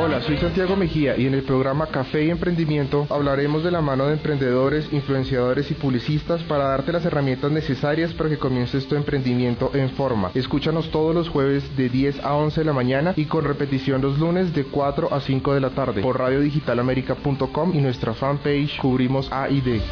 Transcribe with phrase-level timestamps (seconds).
[0.00, 4.06] Hola, soy Santiago Mejía y en el programa Café y Emprendimiento hablaremos de la mano
[4.06, 9.72] de emprendedores, influenciadores y publicistas para darte las herramientas necesarias para que comiences tu emprendimiento
[9.74, 10.30] en forma.
[10.34, 14.20] Escúchanos todos los jueves de 10 a 11 de la mañana y con repetición los
[14.20, 19.50] lunes de 4 a 5 de la tarde por radiodigitalamerica.com y nuestra fanpage Cubrimos A
[19.50, 19.82] y D.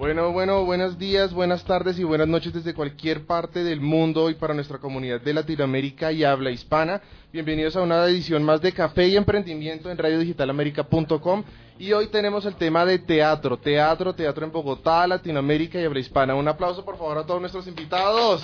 [0.00, 4.34] Bueno, bueno, buenos días, buenas tardes y buenas noches desde cualquier parte del mundo y
[4.34, 7.02] para nuestra comunidad de Latinoamérica y habla hispana.
[7.30, 11.44] Bienvenidos a una edición más de Café y Emprendimiento en radiodigitalamerica.com
[11.78, 16.34] y hoy tenemos el tema de teatro, teatro, teatro en Bogotá, Latinoamérica y habla hispana.
[16.34, 18.42] Un aplauso por favor a todos nuestros invitados.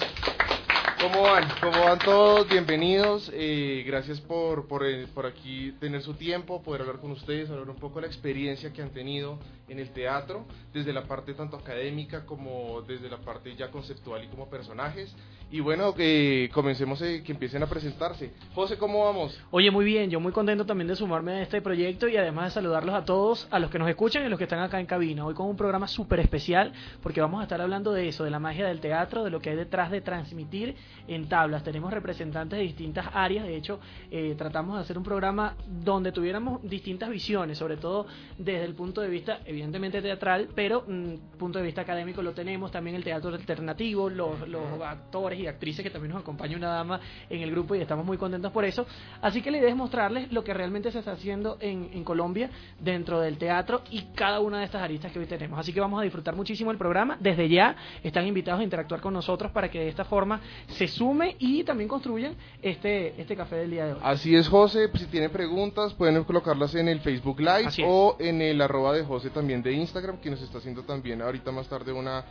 [1.01, 1.45] ¿Cómo van?
[1.61, 2.49] ¿Cómo van todos?
[2.49, 3.31] Bienvenidos.
[3.35, 7.69] Eh, gracias por, por, eh, por, aquí tener su tiempo, poder hablar con ustedes, hablar
[7.69, 11.57] un poco de la experiencia que han tenido en el teatro, desde la parte tanto
[11.57, 15.15] académica como desde la parte ya conceptual y como personajes.
[15.49, 18.33] Y bueno, que comencemos, eh, que empiecen a presentarse.
[18.55, 19.39] José, ¿cómo vamos?
[19.53, 22.51] Oye, muy bien, yo muy contento también de sumarme a este proyecto y además de
[22.53, 24.87] saludarlos a todos, a los que nos escuchan y a los que están acá en
[24.87, 25.25] cabina.
[25.25, 28.41] Hoy con un programa súper especial porque vamos a estar hablando de eso, de la
[28.41, 30.75] magia del teatro, de lo que hay detrás de transmitir
[31.09, 31.63] en tablas.
[31.63, 36.63] Tenemos representantes de distintas áreas, de hecho, eh, tratamos de hacer un programa donde tuviéramos
[36.63, 38.07] distintas visiones, sobre todo
[38.39, 42.71] desde el punto de vista, evidentemente teatral, pero mm, punto de vista académico lo tenemos,
[42.71, 47.01] también el teatro alternativo, los, los actores y actrices que también nos acompaña una dama
[47.29, 48.87] en el grupo y estamos muy contentos por eso.
[49.21, 52.51] Así que la idea es mostrarles lo que realmente se está haciendo en, en Colombia
[52.81, 55.59] dentro del teatro y cada una de estas aristas que hoy tenemos.
[55.59, 57.17] Así que vamos a disfrutar muchísimo el programa.
[57.21, 60.41] Desde ya están invitados a interactuar con nosotros para que de esta forma
[60.77, 64.01] se sume y también construyan este, este café del día de hoy.
[64.03, 64.91] Así es, José.
[64.95, 69.31] Si tienen preguntas, pueden colocarlas en el Facebook Live o en el arroba de José
[69.31, 72.25] también de Instagram, que nos está haciendo también ahorita más tarde una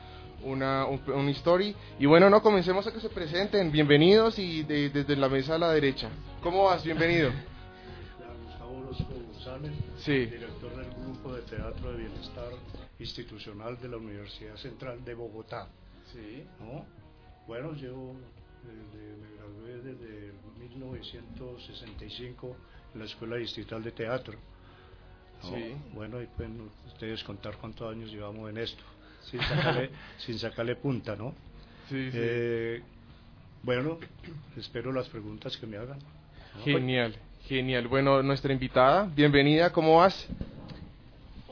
[0.44, 1.76] una, un, story.
[2.00, 3.72] Y bueno, no, comencemos a que se presenten.
[3.72, 6.10] Bienvenidos y desde la mesa a la derecha.
[6.42, 6.84] ¿Cómo vas?
[6.84, 7.32] Bienvenido.
[8.44, 10.26] Gustavo Orozco González, sí.
[10.26, 12.52] director del Grupo de Teatro de Bienestar
[13.00, 15.68] Institucional de la Universidad Central de Bogotá.
[16.14, 16.46] Sí.
[16.60, 16.86] ¿No?
[17.48, 18.14] Bueno, yo
[18.74, 20.34] desde, me gradué desde
[20.70, 22.56] 1965
[22.94, 24.38] en la Escuela Distrital de Teatro.
[25.44, 25.50] ¿no?
[25.56, 25.76] Sí.
[25.94, 28.84] Bueno, y pueden ustedes contar cuántos años llevamos en esto
[29.32, 31.34] sin sacarle, sin sacarle punta, ¿no?
[31.90, 32.18] Sí, sí.
[32.20, 32.82] Eh,
[33.64, 34.00] bueno,
[34.58, 36.00] espero las preguntas que me hagan.
[36.00, 36.64] ¿no?
[36.64, 37.16] Genial,
[37.48, 37.88] genial.
[37.88, 40.28] Bueno, nuestra invitada, bienvenida, ¿cómo vas?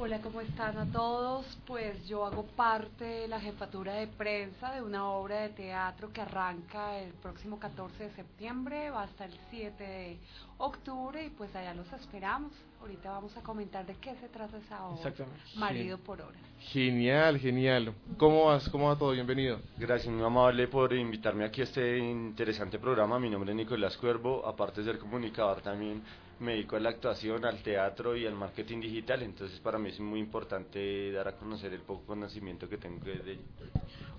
[0.06, 1.46] Hola, ¿cómo están a todos?
[1.66, 6.20] Pues yo hago parte de la jefatura de prensa de una obra de teatro que
[6.20, 10.18] arranca el próximo 14 de septiembre, va hasta el 7 de
[10.58, 12.52] octubre y pues allá los esperamos.
[12.82, 14.98] Ahorita vamos a comentar de qué se trata esa obra.
[14.98, 15.40] Exactamente.
[15.56, 16.42] Marido por horas.
[16.60, 17.94] Genial, genial.
[18.18, 18.68] ¿Cómo vas?
[18.68, 19.12] ¿Cómo va todo?
[19.12, 19.62] Bienvenido.
[19.78, 23.20] Gracias, muy amable por invitarme aquí a este interesante programa.
[23.20, 26.04] Mi nombre es Nicolás Cuervo, aparte de ser comunicador también
[26.40, 30.00] me dedico a la actuación, al teatro y al marketing digital, entonces para mí es
[30.00, 33.42] muy importante dar a conocer el poco conocimiento que tengo de ello.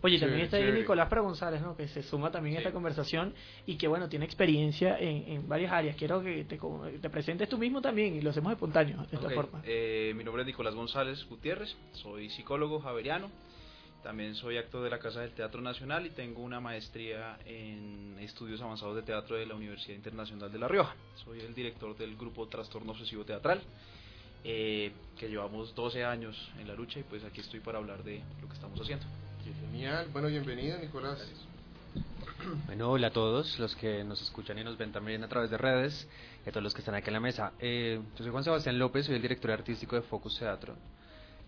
[0.02, 0.80] Oye, también está ahí chévere.
[0.80, 1.74] Nicolás Pra González, ¿no?
[1.76, 3.32] que se suma también a esta conversación
[3.64, 5.96] y que, bueno, tiene experiencia en, en varias áreas.
[5.96, 9.62] Quiero que te, presentes tú mismo también y lo hacemos espontáneo, de esta forma.
[9.64, 13.30] eh, mi nombre es Nicolás González Gutiérrez, soy psicólogo javeriano,
[14.04, 18.60] también soy actor de la Casa del Teatro Nacional y tengo una maestría en estudios
[18.60, 20.94] avanzados de teatro de la Universidad Internacional de La Rioja.
[21.24, 23.62] Soy el director del grupo Trastorno Obsesivo Teatral,
[24.44, 28.20] eh, que llevamos 12 años en la lucha y pues aquí estoy para hablar de
[28.42, 29.06] lo que estamos haciendo.
[29.72, 30.06] Genial.
[30.12, 31.26] Bueno, bienvenido, Nicolás.
[32.66, 35.56] Bueno, hola a todos los que nos escuchan y nos ven también a través de
[35.56, 36.06] redes
[36.44, 37.52] y a todos los que están aquí en la mesa.
[37.58, 40.76] Eh, yo soy Juan Sebastián López, soy el director artístico de Focus Teatro.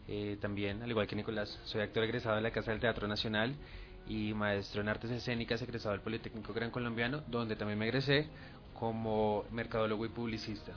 [0.09, 3.55] Eh, también, al igual que Nicolás, soy actor egresado de la Casa del Teatro Nacional
[4.07, 8.29] y maestro en artes escénicas egresado del Politécnico Gran Colombiano, donde también me egresé
[8.73, 10.73] como mercadólogo y publicista.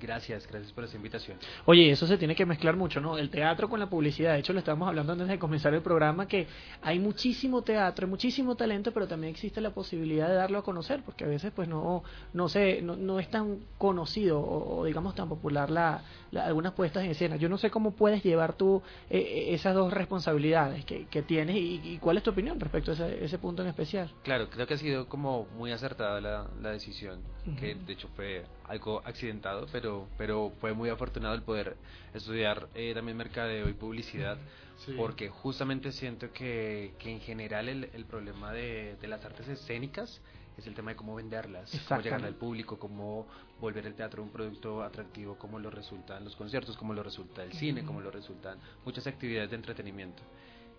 [0.00, 1.38] Gracias, gracias por esa invitación.
[1.64, 3.18] Oye, eso se tiene que mezclar mucho, ¿no?
[3.18, 4.32] El teatro con la publicidad.
[4.34, 6.46] De hecho, lo estábamos hablando antes de comenzar el programa, que
[6.82, 11.02] hay muchísimo teatro, hay muchísimo talento, pero también existe la posibilidad de darlo a conocer,
[11.04, 12.02] porque a veces pues no
[12.32, 16.72] no sé, no, no es tan conocido o, o, digamos tan popular la, la- algunas
[16.74, 17.36] puestas en escena.
[17.36, 21.56] Yo no sé cómo puedes llevar tú eh, eh, esas dos responsabilidades que, que tienes
[21.56, 24.10] y, y cuál es tu opinión respecto a ese, ese punto en especial.
[24.24, 27.20] Claro, creo que ha sido como muy acertada la, la decisión,
[27.58, 31.76] que de hecho fue algo accidentado, pero, pero fue muy afortunado el poder
[32.14, 34.38] estudiar eh, también mercadeo y publicidad,
[34.78, 34.92] Sí.
[34.94, 40.20] porque justamente siento que, que en general el, el problema de, de las artes escénicas
[40.58, 43.26] es el tema de cómo venderlas, cómo llegar al público, cómo
[43.58, 47.54] volver el teatro un producto atractivo, como lo resultan los conciertos, como lo resulta el
[47.54, 50.22] cine, como lo resultan muchas actividades de entretenimiento.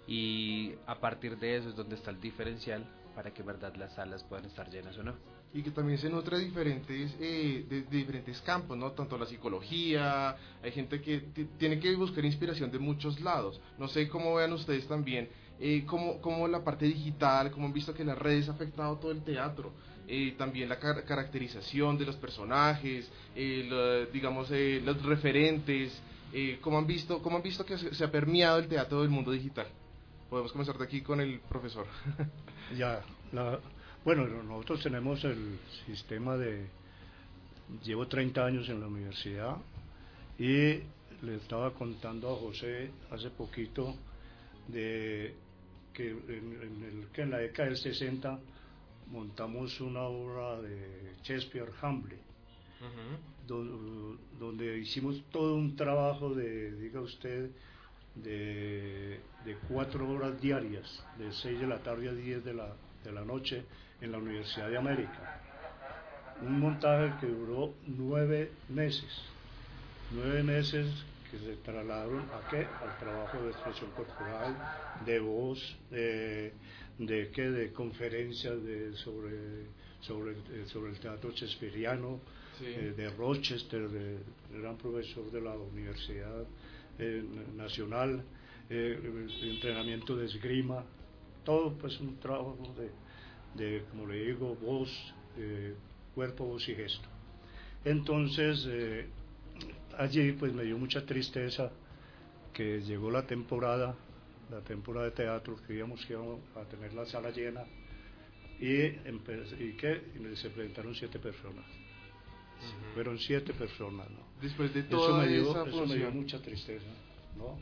[0.07, 2.86] Y a partir de eso es donde está el diferencial
[3.16, 5.16] para que en verdad las salas puedan estar llenas o no.
[5.54, 8.92] Y que también se nutre de diferentes, eh, de, diferentes campos, ¿no?
[8.92, 11.26] Tanto la psicología, hay gente que
[11.58, 13.60] tiene que buscar inspiración de muchos lados.
[13.78, 15.30] No sé cómo vean ustedes también,
[15.60, 19.12] eh, cómo, cómo, la parte digital, cómo han visto que las redes ha afectado todo
[19.12, 19.72] el teatro.
[20.10, 26.02] Eh, también la caracterización de los personajes, eh, digamos, eh, los referentes,
[26.62, 29.68] cómo han visto, cómo han visto que se, ha permeado el teatro del mundo digital.
[30.30, 31.88] Podemos comenzar de aquí con el profesor.
[32.78, 33.02] ya,
[34.07, 36.65] bueno, nosotros tenemos el sistema de,
[37.83, 39.57] llevo 30 años en la universidad
[40.39, 40.80] y
[41.25, 43.98] le estaba contando a José hace poquito
[44.69, 45.36] de
[45.94, 48.39] que en, el, que en la década del 60
[49.07, 52.21] montamos una obra de Shakespeare Hamlet,
[53.45, 57.51] donde, hicimos todo un trabajo de, diga usted,
[58.15, 59.19] de,
[59.68, 63.65] cuatro horas diarias, de seis de la tarde a diez de la, de la noche
[64.02, 65.42] en la Universidad de América.
[66.42, 69.24] Un montaje que duró nueve meses,
[70.12, 70.88] nueve meses
[71.32, 72.60] que se trasladaron a qué?
[72.60, 74.56] Al trabajo de expresión corporal,
[75.06, 76.54] de voz, de
[76.98, 79.68] de qué de conferencias de, sobre,
[80.02, 82.20] sobre, eh, sobre el teatro shakespeariano
[82.62, 84.18] eh, de Rochester, de,
[84.60, 86.46] gran profesor de la Universidad
[86.98, 87.24] eh,
[87.56, 88.24] Nacional,
[88.70, 90.84] entrenamiento de esgrima,
[91.46, 92.90] todo pues un trabajo de,
[93.57, 94.89] de como le digo, voz,
[96.15, 97.07] cuerpo, voz y gesto.
[97.83, 98.68] Entonces,
[99.98, 101.71] allí pues me dio mucha tristeza
[102.54, 103.95] que llegó la temporada
[104.50, 106.06] la temporada de teatro, que íbamos
[106.56, 107.63] a tener la sala llena
[108.59, 110.01] y, y que
[110.36, 111.65] se presentaron siete personas.
[112.94, 114.19] Fueron siete personas, ¿no?
[114.42, 116.88] Después de todo eso me dio, eso me dio mucha tristeza,
[117.38, 117.60] ¿no?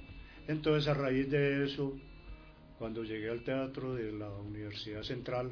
[0.48, 1.98] Entonces, a raíz de eso,
[2.78, 5.52] cuando llegué al teatro de la Universidad Central,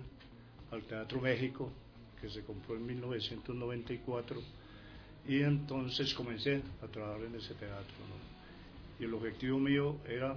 [0.73, 1.71] al Teatro México,
[2.19, 4.41] que se compró en 1994,
[5.27, 8.33] y entonces comencé a trabajar en ese teatro, ¿no?
[8.99, 10.35] Y el objetivo mío era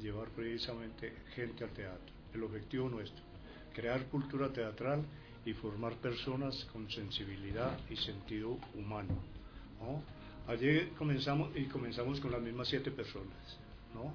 [0.00, 2.14] llevar precisamente gente al teatro.
[2.34, 3.22] El objetivo nuestro,
[3.74, 5.04] crear cultura teatral
[5.44, 9.14] y formar personas con sensibilidad y sentido humano.
[9.80, 10.02] ¿no?
[10.52, 13.58] Allí comenzamos y comenzamos con las mismas siete personas,
[13.94, 14.12] ¿no?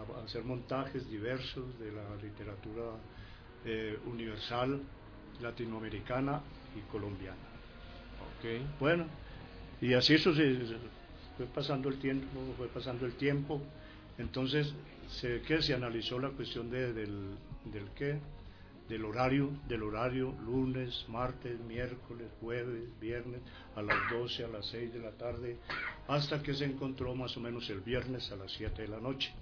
[0.00, 2.92] a, hacer montajes diversos de la literatura
[3.66, 4.80] eh, universal,
[5.40, 6.40] latinoamericana
[6.76, 7.36] y colombiana.
[8.38, 8.64] Okay.
[8.78, 9.06] Bueno,
[9.80, 10.56] y así eso se,
[11.36, 13.60] fue pasando el tiempo, fue pasando el tiempo.
[14.18, 14.72] Entonces
[15.08, 18.18] se, que se analizó la cuestión de, del, del qué,
[18.88, 23.40] del horario, del horario lunes, martes, miércoles, jueves, viernes,
[23.74, 25.56] a las 12, a las 6 de la tarde,
[26.08, 29.32] hasta que se encontró más o menos el viernes a las 7 de la noche.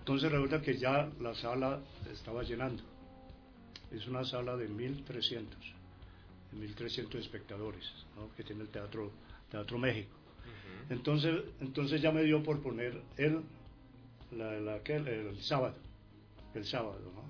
[0.00, 1.80] Entonces resulta que ya la sala
[2.10, 2.82] estaba llenando.
[3.94, 5.44] Es una sala de 1.300,
[6.54, 7.90] 1.300 espectadores
[8.36, 9.10] que tiene el Teatro,
[9.50, 10.14] Teatro México.
[10.90, 13.42] entonces, entonces ya me dio por poner el
[14.36, 15.74] la, el sábado,
[16.54, 17.22] el sábado, ¿no?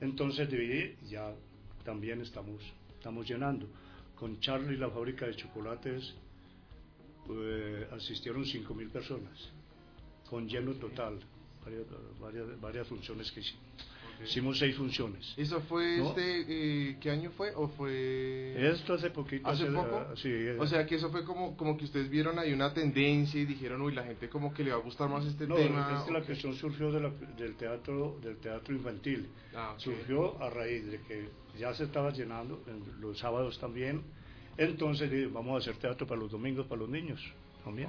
[0.00, 1.34] Entonces dividí, ya
[1.84, 2.62] también estamos,
[2.96, 3.66] estamos llenando.
[4.14, 6.14] Con Charlie la fábrica de chocolates
[7.26, 9.50] pues, asistieron 5.000 personas,
[10.28, 11.18] con lleno total,
[11.64, 11.86] varias,
[12.20, 13.62] varias, varias funciones que hicimos.
[14.24, 15.34] Hicimos seis funciones.
[15.36, 17.52] ¿Eso fue este, eh, qué año fue?
[17.54, 18.54] ¿O fue...?
[18.72, 19.48] Esto hace poquito.
[19.48, 20.16] ¿Hace, poco?
[20.16, 20.28] sí.
[20.30, 20.56] Eh.
[20.58, 23.82] O sea, que eso fue como, como que ustedes vieron ahí una tendencia y dijeron,
[23.82, 25.58] uy, la gente como que le va a gustar más este tema.
[25.68, 29.28] No, es que la cuestión surgió del teatro del teatro infantil.
[29.54, 32.62] Ah, surgió a raíz de que ya se estaba llenando,
[33.00, 34.02] los sábados también.
[34.56, 37.20] Entonces vamos a hacer teatro para los domingos, para los niños
[37.64, 37.88] también.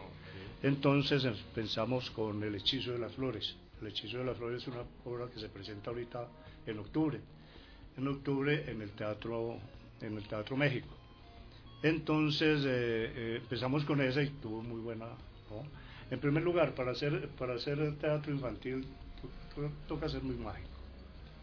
[0.62, 4.84] Entonces pensamos con el hechizo de las flores el hechizo de las flores es una
[5.06, 6.28] obra que se presenta ahorita
[6.66, 7.20] en octubre,
[7.98, 9.58] en octubre en el Teatro,
[10.02, 10.88] en el teatro México.
[11.84, 15.06] Entonces eh, eh, empezamos con esa y tuvo muy buena.
[16.10, 18.86] En primer lugar, para hacer, para hacer el teatro infantil
[19.88, 20.77] toca ser muy mágico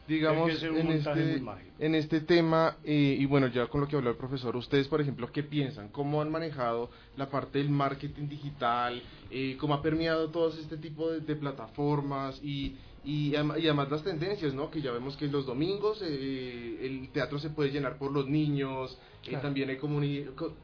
[0.06, 1.42] digamos, en este,
[1.78, 5.00] en este tema, eh, y bueno, ya con lo que habló el profesor, ustedes, por
[5.00, 5.88] ejemplo, ¿qué piensan?
[5.88, 9.02] ¿Cómo han manejado la parte del marketing digital?
[9.30, 12.40] Eh, ¿Cómo ha permeado todo este tipo de, plataformas?
[12.42, 14.70] Y, y, además las tendencias, ¿no?
[14.70, 18.98] Que ya vemos que los domingos eh, el teatro se puede llenar por los niños,
[19.42, 19.78] también hay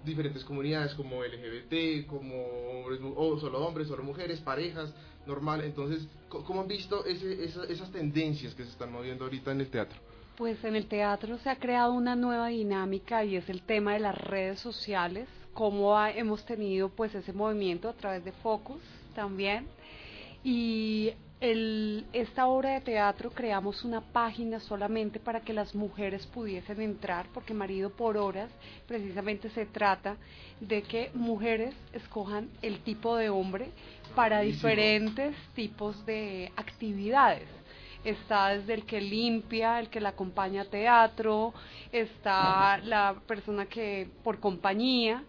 [0.05, 4.95] diferentes comunidades como LGBT, como hombres, o solo hombres, solo mujeres, parejas,
[5.27, 5.63] normal.
[5.65, 9.99] Entonces, ¿cómo han visto esas tendencias que se están moviendo ahorita en el teatro?
[10.37, 14.01] Pues en el teatro se ha creado una nueva dinámica y es el tema de
[14.01, 18.81] las redes sociales, cómo hemos tenido pues ese movimiento a través de Focus
[19.15, 19.67] también.
[20.43, 26.81] Y el, esta obra de teatro creamos una página solamente para que las mujeres pudiesen
[26.83, 28.51] entrar, porque Marido por Horas
[28.87, 30.17] precisamente se trata
[30.61, 33.71] de que mujeres escojan el tipo de hombre
[34.15, 37.49] para diferentes tipos de actividades.
[38.05, 41.53] Está desde el que limpia, el que la acompaña a teatro,
[41.93, 45.23] está la persona que por compañía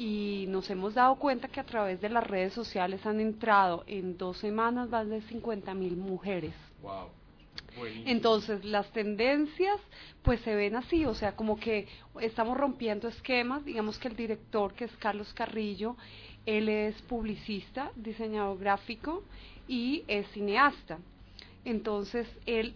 [0.00, 4.16] y nos hemos dado cuenta que a través de las redes sociales han entrado en
[4.16, 6.54] dos semanas más de 50 mil mujeres.
[6.80, 7.08] Wow.
[8.06, 9.78] Entonces las tendencias
[10.22, 11.86] pues se ven así, o sea, como que
[12.18, 15.98] estamos rompiendo esquemas, digamos que el director que es Carlos Carrillo,
[16.46, 19.22] él es publicista, diseñador gráfico
[19.68, 20.98] y es cineasta.
[21.66, 22.74] Entonces él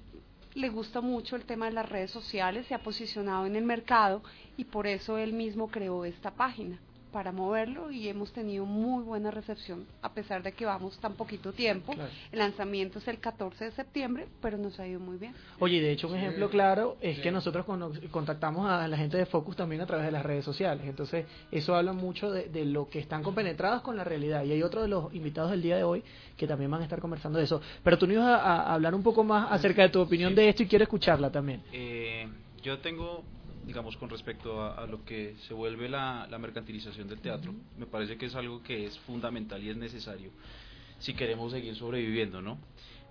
[0.53, 4.23] le gusta mucho el tema de las redes sociales, se ha posicionado en el mercado
[4.59, 6.79] y por eso él mismo creó esta página
[7.15, 11.53] para moverlo y hemos tenido muy buena recepción a pesar de que vamos tan poquito
[11.53, 11.95] tiempo.
[12.33, 15.33] El lanzamiento es el 14 de septiembre, pero nos ha ido muy bien.
[15.61, 17.65] Oye, de hecho un ejemplo claro es que nosotros
[18.11, 20.85] contactamos a la gente de Focus también a través de las redes sociales.
[20.89, 24.43] Entonces eso habla mucho de, lo que están compenetrados con la realidad.
[24.43, 26.03] Y hay otro de los invitados del día de hoy
[26.37, 27.61] que también van a estar conversando de eso.
[27.85, 30.65] Pero tú nos ibas a, hablar un poco más acerca de tu opinión de esto
[30.65, 31.63] y quiero escucharla también.
[31.73, 32.27] Eh,
[32.61, 33.23] yo tengo
[33.67, 38.27] digamos, con respecto a, lo que se vuelve la, mercantilización del teatro, me parece que
[38.27, 40.31] es algo que es fundamental y es necesario
[40.99, 42.59] si queremos seguir sobreviviendo, ¿no?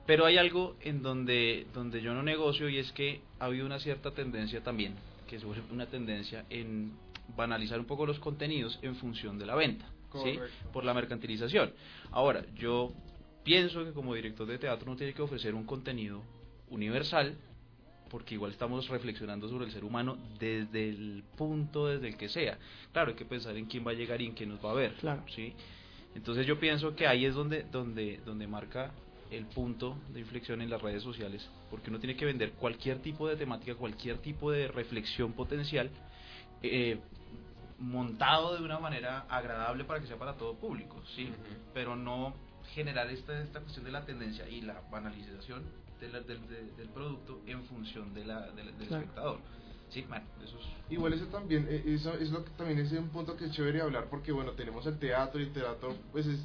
[0.05, 3.79] Pero hay algo en donde, donde yo no negocio y es que ha habido una
[3.79, 4.95] cierta tendencia también,
[5.27, 6.93] que se vuelve una tendencia en
[7.36, 9.86] banalizar un poco los contenidos en función de la venta,
[10.24, 10.39] ¿sí?
[10.72, 11.74] Por la mercantilización.
[12.12, 12.91] Ahora, yo
[13.43, 16.22] pienso que como director de teatro uno tiene que ofrecer un contenido
[16.69, 17.38] universal
[18.13, 22.60] porque igual estamos reflexionando sobre el ser humano desde el punto desde el que sea.
[22.91, 24.75] Claro, hay que pensar en quién va a llegar y en quién nos va a
[24.75, 24.93] ver.
[25.00, 25.24] Claro.
[25.34, 25.55] ¿sí?
[26.13, 28.91] Entonces yo pienso que ahí es donde, donde, donde marca
[29.32, 33.27] el punto de inflexión en las redes sociales, porque uno tiene que vender cualquier tipo
[33.27, 35.89] de temática, cualquier tipo de reflexión potencial,
[36.62, 37.00] eh,
[37.79, 41.32] montado de una manera agradable para que sea para todo público, ¿sí?
[41.74, 42.36] Pero no
[42.75, 45.63] generar esta, esta cuestión de la tendencia y la banalización
[46.12, 49.39] del, producto en función de la, del, espectador.
[49.89, 50.57] Sí, bueno, eso
[50.89, 53.81] Igual eso también, eh, eso es lo que también es un punto que es chévere
[53.81, 56.39] hablar porque bueno, tenemos el teatro y el teatro pues es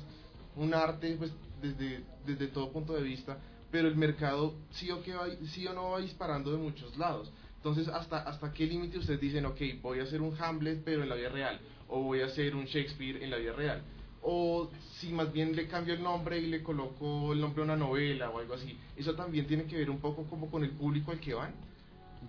[0.56, 3.38] un arte pues desde, desde todo punto de vista,
[3.70, 7.32] pero el mercado sí o, que va, sí o no va disparando de muchos lados.
[7.56, 11.08] Entonces, ¿hasta, hasta qué límite ustedes dicen, ok, voy a hacer un Hamlet pero en
[11.08, 11.60] la vida real?
[11.88, 13.82] O voy a hacer un Shakespeare en la vida real
[14.22, 17.76] o si más bien le cambio el nombre y le coloco el nombre de una
[17.76, 21.12] novela o algo así, ¿eso también tiene que ver un poco como con el público
[21.12, 21.54] al que van?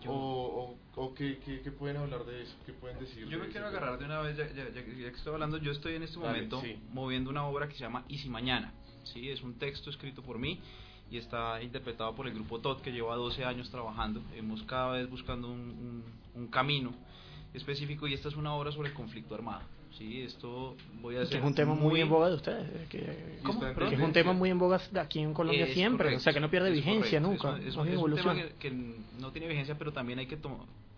[0.07, 1.39] ¿O, o, qué,
[1.77, 2.55] pueden hablar de eso?
[2.65, 3.27] ¿Qué pueden decir?
[3.27, 6.19] Yo me quiero agarrar de una vez, ya, que estoy hablando, yo estoy en este
[6.19, 6.61] momento
[6.93, 8.71] moviendo una obra que se llama Y si mañana,
[9.03, 9.29] ¿sí?
[9.29, 10.59] es un texto escrito por mí
[11.09, 15.09] y está interpretado por el grupo TOT que lleva 12 años trabajando, hemos cada vez
[15.09, 16.03] buscando un,
[16.35, 16.93] un camino
[17.53, 19.63] específico y esta es una obra sobre el conflicto armado.
[19.97, 21.31] Sí, esto voy a hacer.
[21.31, 22.87] Que es un tema muy, en boga de ustedes.
[22.87, 26.15] Que, que es un tema muy en boga aquí en Colombia siempre.
[26.15, 27.57] o sea, que no pierde vigencia nunca.
[27.57, 28.71] Es, un tema que,
[29.19, 30.37] no tiene vigencia, pero también hay que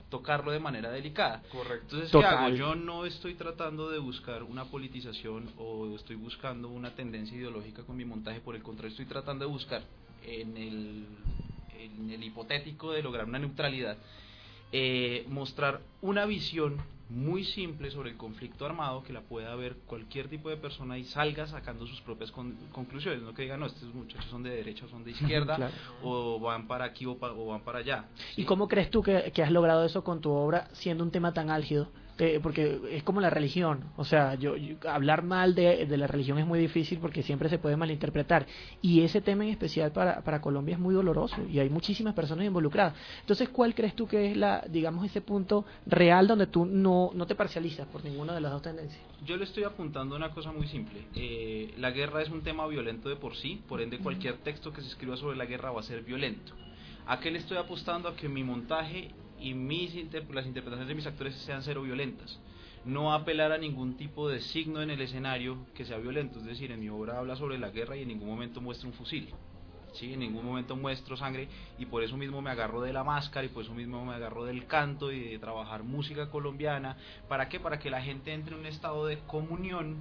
[0.10, 1.42] tocarlo de manera delicada.
[1.52, 1.96] Correcto.
[1.96, 2.50] Entonces, ¿qué hago?
[2.56, 7.98] Yo no estoy tratando de buscar una politización o estoy buscando una tendencia ideológica con
[7.98, 8.40] mi montaje.
[8.40, 9.82] Por el contrario, estoy tratando de buscar
[10.28, 11.06] en el,
[11.80, 13.98] en el hipotético de lograr una neutralidad.
[14.74, 16.78] Eh, mostrar una visión
[17.12, 21.04] muy simple sobre el conflicto armado que la pueda ver cualquier tipo de persona y
[21.04, 24.90] salga sacando sus propias conclusiones, no que digan, no, estos muchachos son de derecha o
[24.90, 28.06] son de izquierda, o van para aquí o, van para allá.
[28.38, 31.34] ¿Y cómo crees tú que, que has logrado eso con tu obra siendo un tema
[31.34, 31.90] tan álgido?
[32.18, 34.54] Eh, porque es como la religión, o sea, yo,
[34.88, 38.46] hablar mal de, de, la religión es muy difícil porque siempre se puede malinterpretar
[38.82, 42.46] y ese tema en especial para, para Colombia es muy doloroso y hay muchísimas personas
[42.46, 42.94] involucradas.
[43.22, 47.26] Entonces, ¿cuál crees tú que es la, digamos, ese punto real donde tú no, no
[47.26, 49.02] te parcializas por ninguna de las dos tendencias?
[49.26, 51.08] Yo le estoy apuntando a una cosa muy simple.
[51.16, 54.82] Eh, la guerra es un tema violento de por sí, por ende cualquier texto que
[54.82, 56.54] se escriba sobre la guerra va a ser violento.
[57.08, 58.10] ¿A qué le estoy apostando?
[58.10, 59.12] A que mi montaje
[59.42, 62.40] y mis las interpretaciones de mis actores sean cero violentas.
[62.86, 66.40] No apelar a ningún tipo de signo en el escenario que sea violento.
[66.40, 68.94] Es decir, en mi obra habla sobre la guerra y en ningún momento muestra un
[68.94, 69.30] fusil.
[69.94, 70.14] ¿sí?
[70.14, 73.50] En ningún momento muestro sangre y por eso mismo me agarro de la máscara y
[73.50, 76.98] por eso mismo me agarro del canto y de trabajar música colombiana.
[77.28, 77.60] ¿Para qué?
[77.60, 79.98] Para que la gente entre en un estado de comunión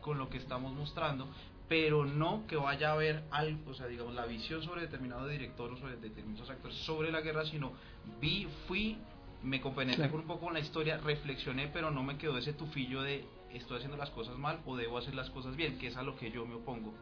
[0.00, 1.28] con lo que estamos mostrando,
[1.68, 5.72] pero no que vaya a haber algo, o sea, digamos, la visión sobre determinado director
[5.72, 7.72] o sobre determinados actores sobre la guerra, sino
[8.20, 8.98] vi, fui,
[9.42, 13.24] me compenetré un poco con la historia, reflexioné, pero no me quedó ese tufillo de
[13.52, 16.16] estoy haciendo las cosas mal o debo hacer las cosas bien, que es a lo
[16.16, 16.92] que yo me opongo.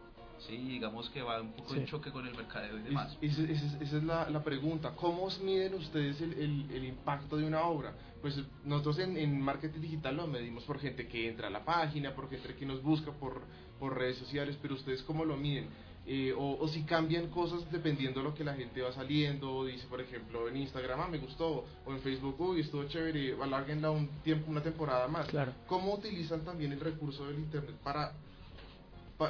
[0.46, 3.16] Sí, digamos que va un poco en choque con el mercadeo y demás.
[3.20, 4.92] esa es la, la, pregunta.
[4.96, 7.94] ¿Cómo miden ustedes el, el, el, impacto de una obra?
[8.20, 12.12] Pues nosotros en, en, marketing digital lo medimos por gente que entra a la página,
[12.16, 13.42] por gente que nos busca por,
[13.82, 15.66] por redes sociales, pero ustedes cómo lo miden?
[16.06, 20.00] Eh, o, si cambian cosas dependiendo de lo que la gente va saliendo, dice por
[20.00, 24.48] ejemplo en Instagram, ah, me gustó, o en Facebook, uy, estuvo chévere, alarguenla un tiempo,
[24.52, 25.26] una temporada más.
[25.26, 25.52] Claro.
[25.66, 28.12] ¿Cómo utilizan también el recurso del Internet para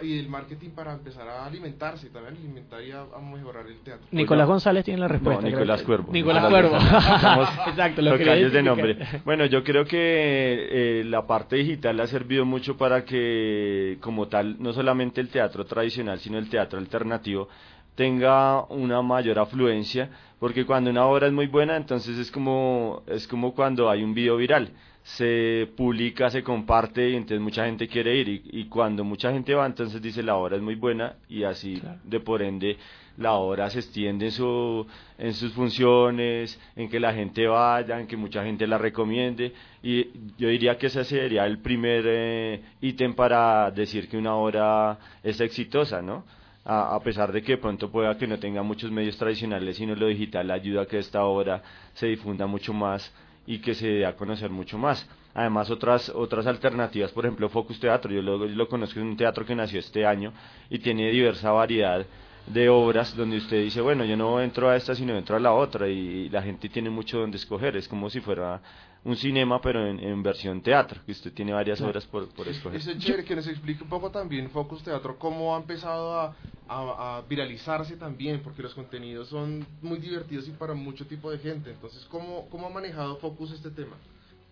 [0.01, 4.07] y el marketing para empezar a alimentarse, también alimentar y a, mejorar el teatro.
[4.11, 5.43] Nicolás González tiene la respuesta.
[5.43, 6.13] Nicolás Cuervo.
[6.13, 6.77] Nicolás, Cuervo.
[7.69, 8.99] Exacto, lo que de nombre.
[9.25, 14.57] Bueno, yo creo que eh, la parte digital ha servido mucho para que, como tal,
[14.59, 17.49] no solamente el teatro tradicional, sino el teatro alternativo
[17.95, 23.29] tenga una mayor afluencia, porque cuando una obra es muy buena, entonces es como, es
[23.29, 24.73] como cuando hay un video viral
[25.03, 28.43] se publica, se comparte y entonces mucha gente quiere ir.
[28.45, 32.21] Y, cuando mucha gente va entonces dice la obra es muy buena y así de
[32.21, 32.77] por ende
[33.19, 34.87] la obra se extiende en, su,
[35.19, 39.53] en sus funciones, en que la gente vaya, en que mucha gente la recomiende.
[39.83, 40.07] Y
[40.39, 45.41] yo diría que ese sería el primer eh, ítem para decir que una obra es
[45.41, 46.25] exitosa, ¿no?
[46.65, 50.07] A, a, pesar de que pronto pueda que no tenga muchos medios tradicionales, sino lo
[50.07, 51.61] digital ayuda a que esta obra
[51.93, 53.13] se difunda mucho más
[53.47, 55.07] y que se dé a conocer mucho más.
[55.35, 59.17] Además, otras, otras alternativas, por ejemplo, Focus Teatro, yo lo, yo lo conozco, es un
[59.17, 60.33] teatro que nació este año
[60.69, 62.05] y tiene diversa variedad
[62.47, 65.53] de obras donde usted dice, bueno, yo no entro a esta, sino entro a la
[65.53, 68.61] otra y la gente tiene mucho donde escoger, es como si fuera
[69.05, 72.79] un cinema, pero en, versión teatro, que usted tiene varias obras por, por escoger.
[72.79, 76.37] Es chévere que nos explique un poco también Focus Teatro, cómo ha empezado a,
[76.69, 81.71] a, viralizarse también, porque los contenidos son muy divertidos y para mucho tipo de gente,
[81.71, 83.97] entonces, ¿cómo, cómo ha manejado Focus este tema?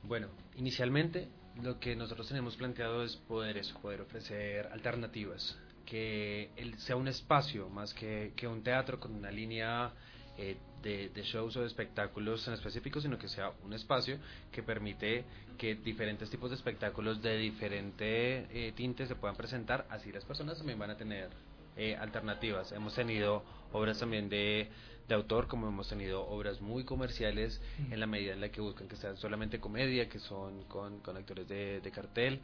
[0.02, 1.28] Bueno, inicialmente
[1.62, 5.58] lo que nosotros tenemos planteado es poder eso, poder ofrecer alternativas.
[5.84, 9.92] Que sea un espacio más que, que un teatro con una línea
[10.38, 14.18] eh, de, de, shows o de espectáculos en específico, sino que sea un espacio
[14.52, 15.24] que permite
[15.58, 20.56] que diferentes tipos de espectáculos de diferente eh, tinte se puedan presentar, así las personas
[20.56, 21.28] también van a tener
[21.76, 22.72] eh, alternativas.
[22.72, 24.68] Hemos tenido obras también de,
[25.08, 28.88] de autor, como hemos tenido obras muy comerciales en la medida en la que buscan
[28.88, 32.40] que sean solamente comedia, que son con, con actores de, de cartel.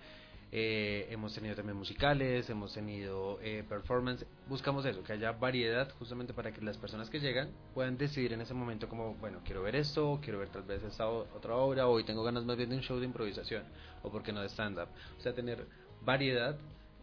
[0.53, 4.25] Eh, hemos tenido también musicales, hemos tenido eh, performance.
[4.49, 8.41] Buscamos eso, que haya variedad justamente para que las personas que llegan puedan decidir en
[8.41, 11.95] ese momento como, bueno, quiero ver esto, quiero ver tal vez esta otra obra, o
[11.95, 13.65] hoy tengo ganas más bien de un show de improvisación,
[14.05, 14.89] o porque no de stand-up.
[15.19, 15.67] O sea, tener
[16.03, 16.57] variedad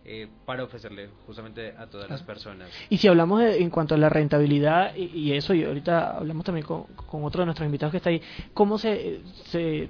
[0.06, 2.70] eh, para ofrecerle justamente a todas las personas.
[2.89, 6.84] Y si hablamos en cuanto a la rentabilidad y, eso, y ahorita hablamos también con,
[6.84, 8.22] con, otro de nuestros invitados que está ahí,
[8.54, 9.88] ¿cómo se, se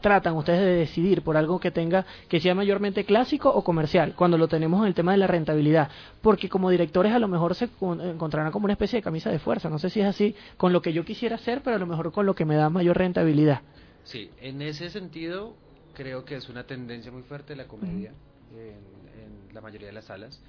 [0.00, 4.38] tratan ustedes de decidir por algo que tenga que sea mayormente clásico o comercial cuando
[4.38, 5.90] lo tenemos en el tema de la rentabilidad
[6.22, 9.68] porque como directores a lo mejor se encontrarán como una especie de camisa de fuerza
[9.68, 12.12] no sé si es así con lo que yo quisiera hacer pero a lo mejor
[12.12, 13.62] con lo que me da mayor rentabilidad.
[14.04, 15.54] Sí en ese sentido
[15.94, 18.12] creo que es una tendencia muy fuerte la comedia
[18.52, 19.07] en,
[19.52, 20.40] la mayoría de las salas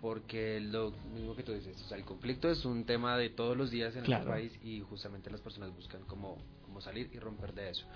[0.00, 3.56] porque lo mismo que tú dices, o sea, el conflicto es un tema de todos
[3.56, 7.54] los días en el país y justamente las personas buscan cómo, cómo salir y romper
[7.54, 7.86] de eso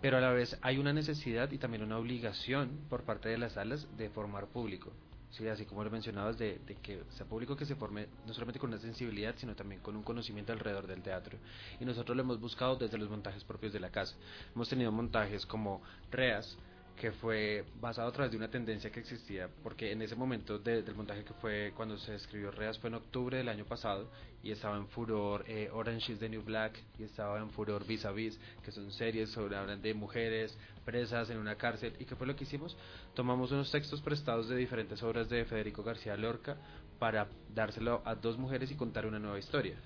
[0.00, 3.52] pero a la vez hay una necesidad y también una obligación por parte de las
[3.52, 4.92] salas de formar público.
[5.30, 8.58] Sí, así como lo mencionabas, de, de, que sea público que se forme no solamente
[8.58, 11.38] con una sensibilidad, sino también con un conocimiento alrededor del teatro.
[11.78, 14.16] Y nosotros lo hemos buscado desde los montajes propios de la casa.
[14.54, 16.58] Hemos tenido montajes como Reas,
[17.00, 20.94] que fue basado a través de una tendencia que existía, porque en ese momento del
[20.94, 24.10] montaje que fue cuando se escribió Reas fue en octubre del año pasado
[24.42, 28.04] y estaba en furor eh, Orange is the New Black y estaba en furor Vis
[28.04, 32.16] a Vis, que son series sobre hablan de mujeres presas en una cárcel y qué
[32.16, 32.76] fue lo que hicimos.
[33.14, 36.58] Tomamos unos textos prestados de diferentes obras de Federico García Lorca
[36.98, 39.78] para dárselo a dos mujeres y contar una nueva historia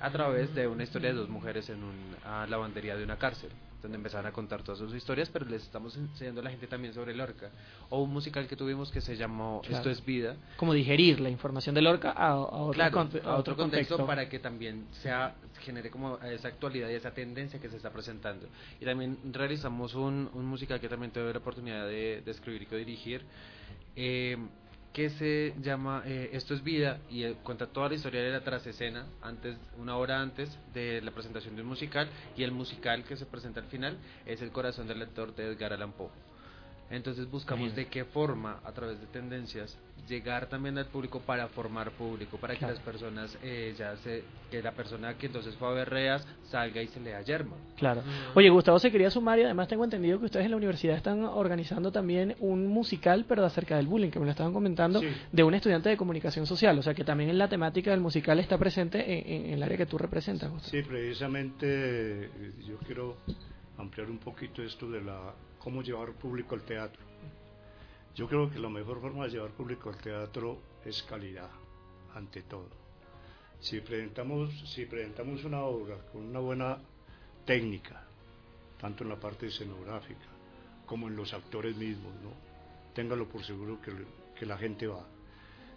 [0.00, 3.50] a través de una historia de dos mujeres en una lavandería de una cárcel
[3.82, 6.92] donde empezaron a contar todas sus historias, pero les estamos enseñando a la gente también
[6.94, 7.50] sobre Lorca.
[7.90, 10.34] O un musical que tuvimos que se llamó Esto es Vida.
[10.56, 16.18] Como digerir la información de Lorca a, otro, contexto, para que también sea genere como
[16.18, 18.46] esa actualidad y esa tendencia que se está presentando.
[18.80, 22.66] Y también realizamos un, un musical que también tuve la oportunidad de, de escribir y
[22.66, 23.22] de dirigir.
[23.94, 24.36] Eh,
[24.92, 28.42] que se llama eh, Esto es vida y eh, cuenta toda la historia de la
[28.42, 33.16] trasescena antes una hora antes de la presentación de un musical y el musical que
[33.16, 33.96] se presenta al final
[34.26, 36.10] es El corazón del lector de Edgar Allan Poe.
[36.90, 39.76] Entonces buscamos de qué forma, a través de tendencias,
[40.08, 44.62] llegar también al público para formar público, para que las personas, eh, ya se, que
[44.62, 47.56] la persona que entonces fue a ver Reas salga y se lea Yerma.
[47.76, 48.02] Claro.
[48.34, 51.24] Oye, Gustavo se quería sumar y además tengo entendido que ustedes en la universidad están
[51.24, 55.08] organizando también un musical, pero acerca del bullying, que me lo estaban comentando, Sí.
[55.30, 56.78] de un estudiante de comunicación social.
[56.78, 58.98] O sea, que también en la temática del musical está presente
[59.36, 60.70] en, en el área que tú representas, Gustavo.
[60.70, 63.16] Sí, precisamente eh, yo quiero
[63.76, 67.02] ampliar un poquito esto de la cómo llevar público al teatro.
[68.14, 71.50] Yo creo que la mejor forma de llevar público al teatro es calidad,
[72.14, 72.70] ante todo.
[73.60, 76.78] Si presentamos, si presentamos una obra con una buena
[77.44, 78.04] técnica,
[78.80, 80.26] tanto en la parte escenográfica
[80.86, 82.48] como en los actores mismos, ¿no?
[82.94, 85.04] téngalo por seguro que, la gente va.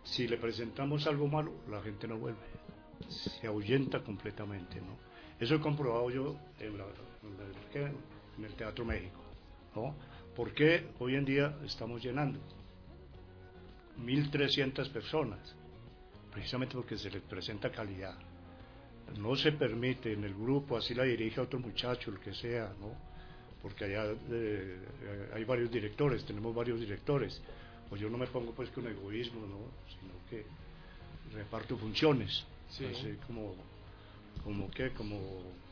[0.04, 2.40] Si le presentamos algo malo, la gente no vuelve,
[3.08, 4.82] se ahuyenta completamente.
[4.82, 4.98] ¿no?
[5.40, 9.21] Eso he comprobado yo en el Teatro México.
[9.76, 9.96] ¿No?
[10.36, 12.40] ¿Por qué hoy en día estamos llenando?
[14.00, 15.40] 1.300 personas,
[16.32, 18.18] precisamente porque se les presenta calidad.
[19.20, 23.12] No se permite en el grupo, así la dirige otro muchacho, el que sea, ¿no?
[23.62, 24.80] porque allá eh,
[25.36, 27.40] hay varios directores, tenemos varios directores.
[27.90, 29.60] Pues yo no me pongo pues con egoísmo, ¿no?
[29.90, 30.46] sino que
[31.36, 32.86] reparto funciones, Sí.
[32.86, 33.54] así como,
[34.44, 35.20] como que, como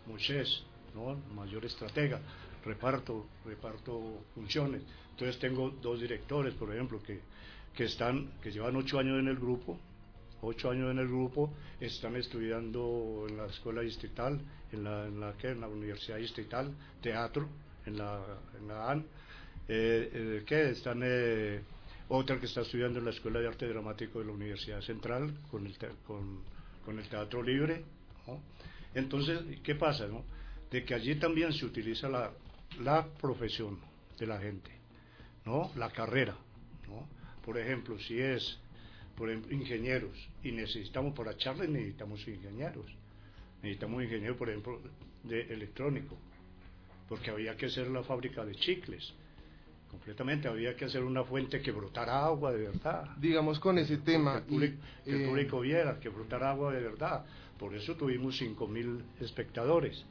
[0.05, 1.15] Moisés, ¿no?
[1.33, 2.19] Mayor estratega,
[2.65, 4.81] reparto, reparto funciones.
[5.11, 7.19] Entonces tengo dos directores, por ejemplo, que,
[7.75, 9.77] que están, que llevan ocho años en el grupo,
[10.41, 14.39] ocho años en el grupo, están estudiando en la escuela distrital,
[14.71, 15.49] en la, en la, ¿qué?
[15.49, 17.49] en la universidad distrital, teatro,
[17.85, 18.21] en la,
[18.57, 19.05] en la AN,
[19.67, 21.61] eh, eh, están eh,
[22.07, 25.67] otra que está estudiando en la Escuela de Arte Dramático de la Universidad Central con
[25.67, 25.75] el,
[26.07, 26.41] con,
[26.83, 27.83] con el Teatro Libre.
[28.95, 30.07] Entonces, ¿qué pasa?
[30.07, 30.23] No?
[30.71, 32.31] De que allí también se utiliza la,
[32.81, 33.79] la profesión
[34.17, 34.71] de la gente,
[35.45, 35.71] ¿no?
[35.75, 36.35] la carrera.
[36.87, 37.07] ¿no?
[37.43, 38.59] Por ejemplo, si es
[39.19, 42.85] por ejemplo, ingenieros y necesitamos para Charles necesitamos ingenieros.
[43.61, 44.79] Necesitamos ingenieros, por ejemplo,
[45.23, 46.15] de electrónico,
[47.09, 49.13] porque había que hacer la fábrica de chicles.
[49.91, 53.09] Completamente, había que hacer una fuente que brotara agua de verdad.
[53.17, 54.35] Digamos con ese tema.
[54.35, 57.25] Que el público, y, que el eh, público viera, que brotara agua de verdad.
[57.57, 60.05] Por eso tuvimos 5.000 espectadores.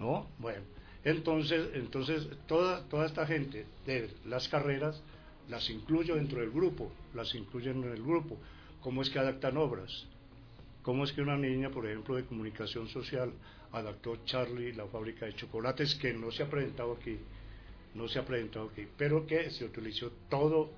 [0.00, 0.26] ¿no?
[0.38, 0.64] Bueno,
[1.04, 5.00] entonces, entonces toda, toda esta gente de las carreras
[5.48, 8.36] las incluyo dentro del grupo, las incluyen en el grupo.
[8.82, 10.06] ¿Cómo es que adaptan obras?
[10.82, 13.32] ¿Cómo es que una niña, por ejemplo, de comunicación social,
[13.72, 17.16] adaptó Charlie, la fábrica de chocolates, que no se ha presentado aquí,
[17.94, 20.70] no se ha presentado aquí, pero que se utilizó todo,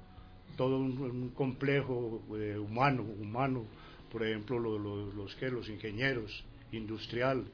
[0.56, 3.64] todo un, complejo eh, humano, humano,
[4.10, 7.44] por ejemplo, lo- lo- los que los ingenieros, industrial,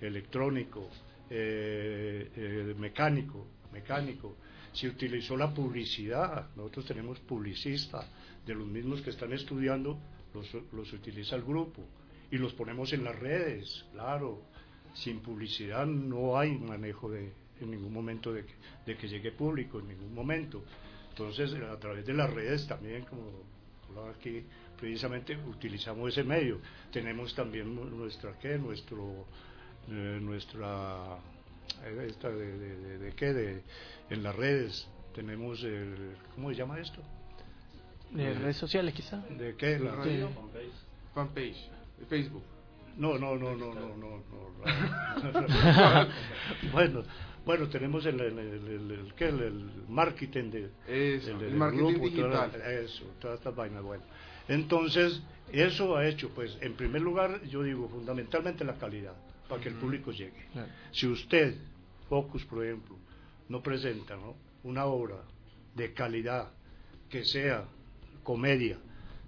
[0.00, 0.88] electrónico,
[1.34, 4.36] eh, eh, mecánico, mecánico.
[4.72, 8.06] Se utilizó la publicidad, nosotros tenemos publicistas,
[8.46, 9.98] de los mismos que están estudiando,
[10.34, 11.82] los, los utiliza el grupo
[12.30, 14.42] y los ponemos en las redes, claro.
[14.94, 18.52] Sin publicidad no hay manejo de, en ningún momento de que,
[18.84, 20.62] de que llegue público, en ningún momento.
[21.10, 23.22] Entonces, a través de las redes también, como
[23.88, 24.42] hablaba aquí,
[24.78, 26.58] precisamente utilizamos ese medio.
[26.90, 28.58] Tenemos también nu- nuestra, ¿qué?
[28.58, 29.26] Nuestro,
[29.90, 31.16] eh, nuestra,
[31.84, 33.32] eh, esta de, de, de- de qué?
[33.32, 33.62] De,
[34.10, 37.00] en las redes tenemos, el, ¿cómo se llama esto?
[38.10, 39.18] De redes sociales, quizá.
[39.38, 39.78] ¿De qué?
[39.78, 40.28] La- radio,
[41.14, 41.68] fanpage,
[41.98, 42.42] de Facebook.
[42.96, 44.22] No, no, no, no, no, no, no.
[46.72, 47.02] bueno,
[47.44, 49.28] bueno, tenemos el, el, el, el- el- ¿qué?
[49.28, 52.72] el- el marketing de, Eso, el marketing grupo, toda- digital.
[52.72, 54.04] eso, todas estas vainas, bueno.
[54.48, 59.14] Entonces, eso ha hecho, pues, en primer lugar, yo digo, fundamentalmente la calidad,
[59.48, 60.46] para que el público llegue.
[60.52, 60.68] Claro.
[60.92, 61.56] Si usted,
[62.08, 62.96] Focus, por ejemplo,
[63.48, 64.36] no presenta ¿no?
[64.64, 65.22] una obra
[65.74, 66.50] de calidad
[67.08, 67.64] que sea
[68.22, 68.78] comedia,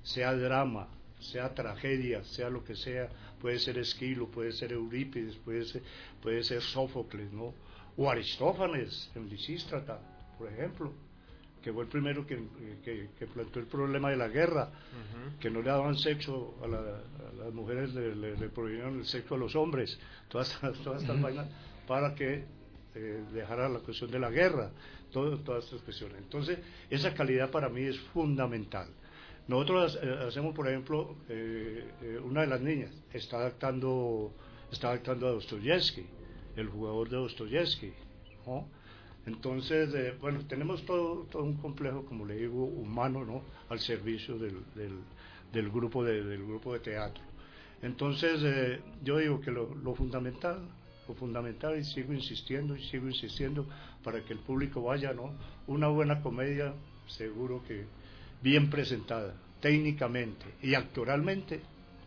[0.02, 0.88] sea drama,
[1.20, 3.08] sea tragedia, sea lo que sea,
[3.40, 5.82] puede ser Esquilo, puede ser Eurípides, puede ser,
[6.22, 7.54] puede ser Sófocles, ¿no?
[7.96, 10.00] O Aristófanes, el Lisístrata,
[10.38, 10.92] por ejemplo,
[11.64, 12.38] que fue el primero que,
[12.84, 14.70] que, que planteó el problema de la guerra,
[15.40, 19.06] que no le daban sexo a, la- a las mujeres, le, le- le prohibieron el
[19.06, 19.98] sexo a los hombres,
[20.28, 21.46] todas, estas- todas estas vainas,
[21.88, 22.44] para que
[22.96, 24.70] eh, dejara la cuestión de la guerra,
[25.10, 26.18] todo- todas estas cuestiones.
[26.18, 26.58] Entonces,
[26.90, 28.88] esa calidad para mí es fundamental.
[29.48, 34.32] Nosotros eh, hacemos, por ejemplo, eh, eh, una de las niñas está adaptando,
[34.70, 36.06] está adaptando a Dostoyevsky,
[36.56, 37.92] el jugador de Dostoyevsky,
[38.46, 38.68] ¿no?
[39.26, 43.42] Entonces, eh, bueno, tenemos todo, todo un complejo, como le digo, humano, ¿no?
[43.70, 44.98] Al servicio del, del,
[45.52, 47.22] del grupo, de, del grupo de teatro.
[47.82, 50.58] Entonces, eh, yo digo que lo, lo fundamental,
[51.08, 53.66] lo fundamental y sigo insistiendo y sigo insistiendo
[54.02, 55.32] para que el público vaya, ¿no?
[55.66, 56.74] Una buena comedia,
[57.06, 57.84] seguro que
[58.42, 61.60] bien presentada, técnicamente y actoralmente,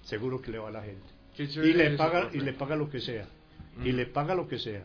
[0.04, 1.08] seguro que le va a la gente.
[1.70, 3.28] Y le paga y le paga lo que sea.
[3.84, 3.96] Y Mm.
[3.96, 4.84] le paga lo que sea.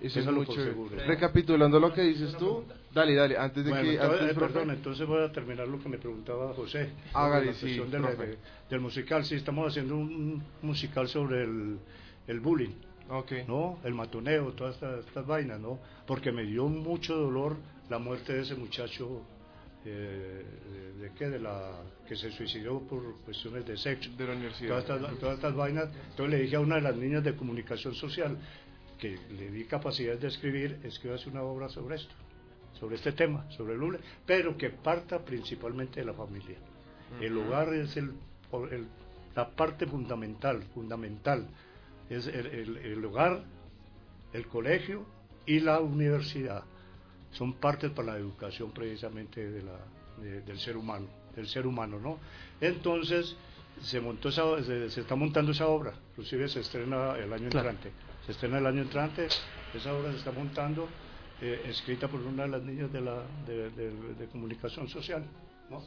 [0.00, 0.72] Eso es Téngalo muy por chévere.
[0.72, 0.96] seguro.
[1.06, 3.94] Recapitulando lo que dices tú, dale, dale, antes de Bueno, que...
[3.94, 4.52] entonces, antes, eh, profe.
[4.52, 6.90] perdón, entonces voy a terminar lo que me preguntaba José.
[7.14, 8.26] Hágale, sí, cuestión del, profe.
[8.26, 8.38] de-
[8.70, 9.24] del musical.
[9.24, 11.78] Sí, estamos haciendo un, musical sobre el,
[12.28, 12.74] el bullying,
[13.10, 13.32] Ok.
[13.48, 13.78] ¿no?
[13.82, 15.80] El matoneo, todas estas, estas vainas, ¿no?
[16.06, 17.56] Porque me dio mucho dolor
[17.90, 19.22] la muerte de ese muchacho,
[19.84, 20.44] eh,
[20.98, 21.28] de, de qué?
[21.28, 21.72] De la
[22.06, 24.10] que se suicidó por cuestiones de sexo.
[24.16, 24.80] De la universidad.
[24.84, 25.88] Todas estas, todas estas vainas.
[26.10, 28.36] Entonces le dije a una de las niñas de comunicación social
[28.98, 32.14] que le di capacidad de escribir, escríbase una obra sobre esto,
[32.78, 36.56] sobre este tema, sobre el hule, pero que parta principalmente de la familia.
[37.20, 38.12] El hogar es el,
[38.70, 38.86] el-
[39.34, 41.46] la parte fundamental, fundamental.
[42.10, 43.44] Es el, el- el hogar,
[44.32, 45.06] el colegio
[45.46, 46.64] y la universidad.
[47.32, 49.78] Son partes para la educación precisamente de la,
[50.22, 51.06] de- del ser humano,
[51.36, 52.18] del ser humano, ¿no?
[52.60, 53.36] Entonces,
[53.80, 57.70] se montó esa, se, se está montando esa obra, inclusive se estrena el año Claro.
[57.70, 57.92] entrante.
[58.28, 59.28] Estrena el año entrante,
[59.74, 60.88] esa obra se está montando,
[61.40, 65.24] eh, escrita por una de las niñas de, la, de, de- de comunicación social,
[65.70, 65.82] ¿no?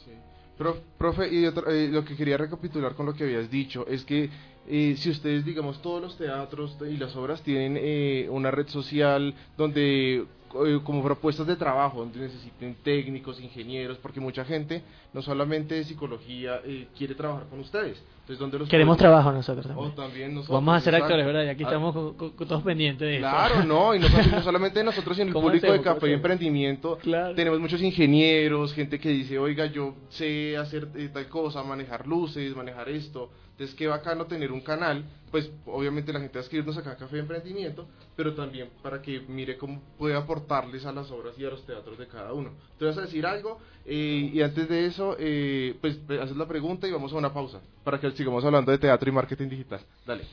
[0.58, 4.04] Prof- profe, y otra- eh, lo que quería recapitular con lo que habías dicho es
[4.06, 4.30] que
[4.68, 9.34] eh, si ustedes, digamos, todos los teatros y las obras tienen eh, una red social
[9.58, 10.18] donde
[10.66, 15.84] eh, como propuestas de trabajo, donde necesiten técnicos, ingenieros, porque mucha gente, no solamente de
[15.86, 18.04] psicología, eh, quiere trabajar con ustedes.
[18.32, 20.34] Entonces, ¿dónde los Queremos pueden- trabajo nosotros O también.
[20.34, 21.06] nosotros, Vamos a ser exacto.
[21.14, 21.44] actores, ¿verdad?
[21.44, 23.28] Y aquí Ah, estamos con- todos pendientes de eso.
[23.28, 26.14] Claro, no, y no, no solamente nosotros, sino el ¿Cómo público de Café y?
[26.14, 26.98] Emprendimiento.
[27.02, 27.36] Claro.
[27.36, 32.56] Tenemos muchos ingenieros, gente que dice, oiga, yo sé hacer eh, tal cosa, manejar luces,
[32.56, 33.30] manejar esto.
[33.52, 35.04] Entonces, qué bacano tener un canal.
[35.30, 37.86] Pues, obviamente, la gente va a escribirnos acá a Café y Emprendimiento,
[38.18, 41.98] pero también para que mire cómo puede aportarles a las obras y a los teatros
[41.98, 42.50] de cada uno.
[42.80, 46.88] Te vas a decir algo, eh, y antes de eso, eh, pues, haces la pregunta
[46.88, 49.82] y vamos a una pausa para que sigamos hablando de teatro y marketing digital.
[50.06, 50.24] Dale.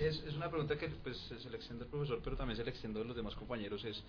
[0.00, 2.70] Es, es una pregunta que pues, se le extiende al profesor, pero también se le
[2.70, 3.84] extiende a los demás compañeros.
[3.84, 4.02] Es,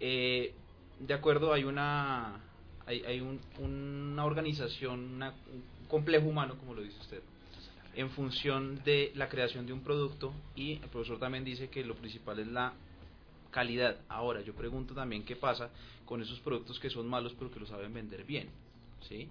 [0.00, 0.54] eh,
[0.98, 2.40] de acuerdo, hay una,
[2.86, 7.22] hay, hay un- una organización, una- un complejo humano, como lo dice usted,
[7.94, 11.94] en función de la creación de un producto y el profesor también dice que lo
[11.94, 12.72] principal es la
[13.50, 13.96] calidad.
[14.08, 15.70] Ahora, yo pregunto también qué pasa
[16.04, 18.48] con esos productos que son malos pero que lo saben vender bien.
[19.08, 19.28] ¿Sí?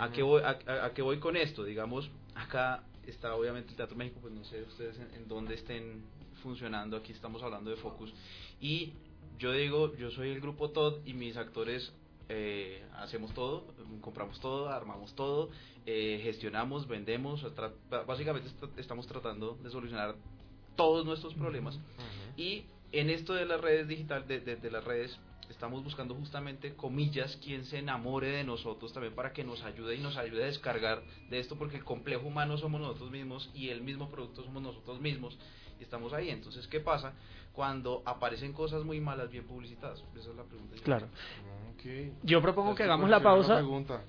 [0.00, 1.64] ¿A, qué voy, a, a- a qué voy con esto?
[1.64, 6.02] Digamos, acá está obviamente el Teatro México, pues no sé ustedes en, en dónde estén
[6.42, 8.12] funcionando, aquí estamos hablando de Focus.
[8.60, 8.92] Y
[9.38, 11.92] yo digo, yo soy el grupo Todd y mis actores
[12.28, 13.66] eh, hacemos todo,
[14.00, 15.50] compramos todo, armamos todo,
[15.86, 17.44] eh, gestionamos, vendemos,
[18.06, 20.14] básicamente est- estamos tratando de solucionar
[20.76, 21.74] todos nuestros problemas.
[22.36, 25.18] Y en esto de las redes digitales, de, de- de las redes,
[25.50, 29.98] estamos buscando justamente comillas quien se enamore de nosotros también para que nos ayude y
[29.98, 33.82] nos ayude a descargar de esto porque el complejo humano somos nosotros mismos y el
[33.82, 35.36] mismo producto somos nosotros mismos
[35.84, 36.30] estamos ahí.
[36.30, 37.12] Entonces, ¿qué pasa
[37.52, 40.02] cuando aparecen cosas muy malas bien publicitadas?
[40.16, 40.76] Esa es la pregunta.
[40.82, 41.06] Claro.
[41.74, 41.84] Ok.
[42.22, 43.62] Yo propongo que Está hagamos la pausa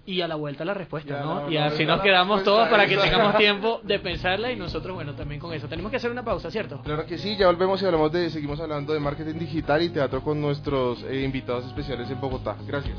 [0.06, 1.50] y a la vuelta la respuesta, Ya, ¿no?
[1.50, 5.16] y así nos la quedamos todos para que tengamos tiempo de pensarla y nosotros, bueno,
[5.16, 5.68] también con eso.
[5.68, 6.82] Tenemos que hacer una pausa, ¿cierto?
[6.82, 10.22] Claro que sí, ya volvemos y hablamos de, seguimos hablando de marketing digital y teatro
[10.22, 12.58] con nuestros eh, invitados especiales en Bogotá.
[12.68, 12.98] Gracias.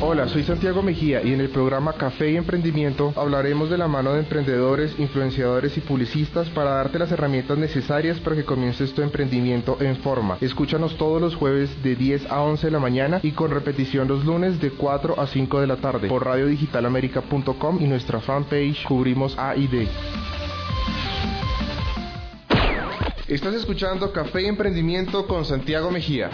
[0.00, 4.12] Hola, soy Santiago Mejía y en el programa Café y Emprendimiento hablaremos de la mano
[4.12, 9.76] de emprendedores, influenciadores y publicistas para darte las herramientas necesarias para que comiences tu emprendimiento
[9.80, 10.38] en forma.
[10.40, 14.24] Escúchanos todos los jueves de 10 a 11 de la mañana y con repetición los
[14.24, 19.56] lunes de 4 a 5 de la tarde por radiodigitalamerica.com y nuestra fanpage Cubrimos A
[19.56, 19.88] y D.
[23.26, 26.30] Estás escuchando Café y Emprendimiento con Santiago Mejía.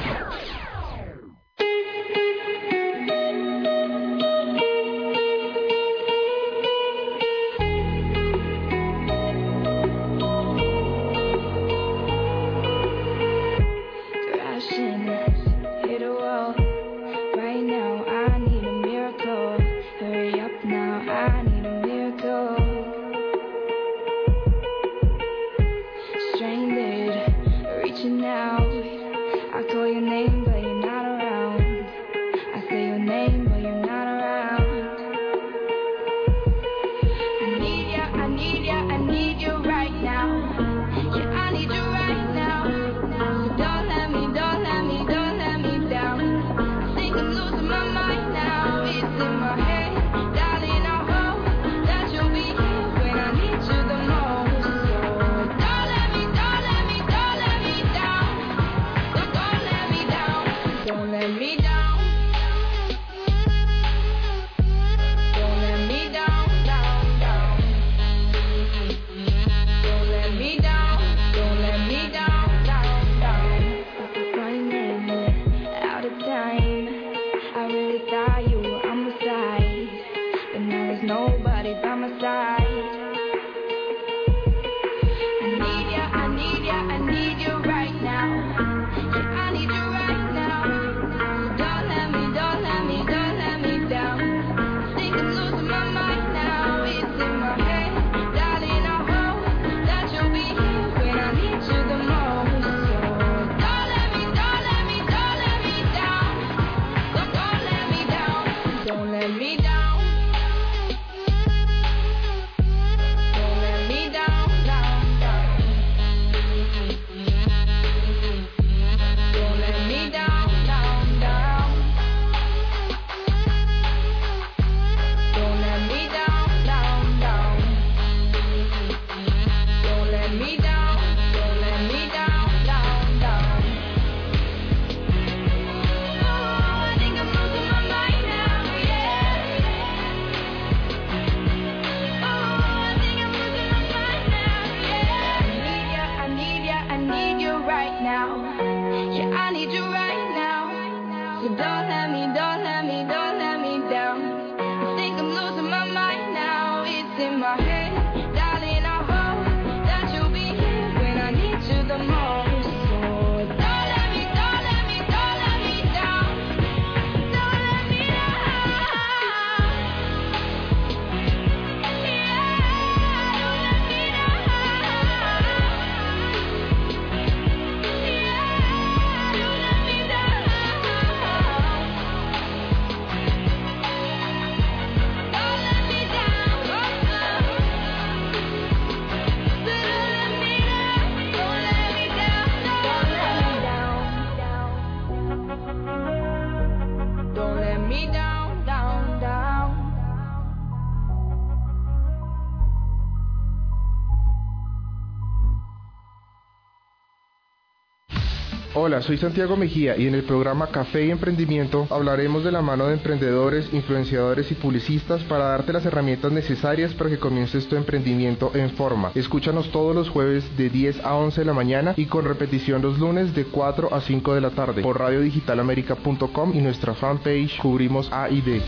[208.95, 212.87] Hola, soy Santiago Mejía y en el programa Café y Emprendimiento hablaremos de la mano
[212.87, 218.53] de emprendedores, influenciadores y publicistas para darte las herramientas necesarias para que comiences tu emprendimiento
[218.55, 219.11] en forma.
[219.17, 223.01] Escúchanos todos los jueves de 10 a 11 de la mañana y con repetición los
[223.01, 228.31] lunes de 4 a 5 de la tarde por radiodigitalamerica.com y nuestra fanpage Cubrimos A
[228.31, 228.63] y D.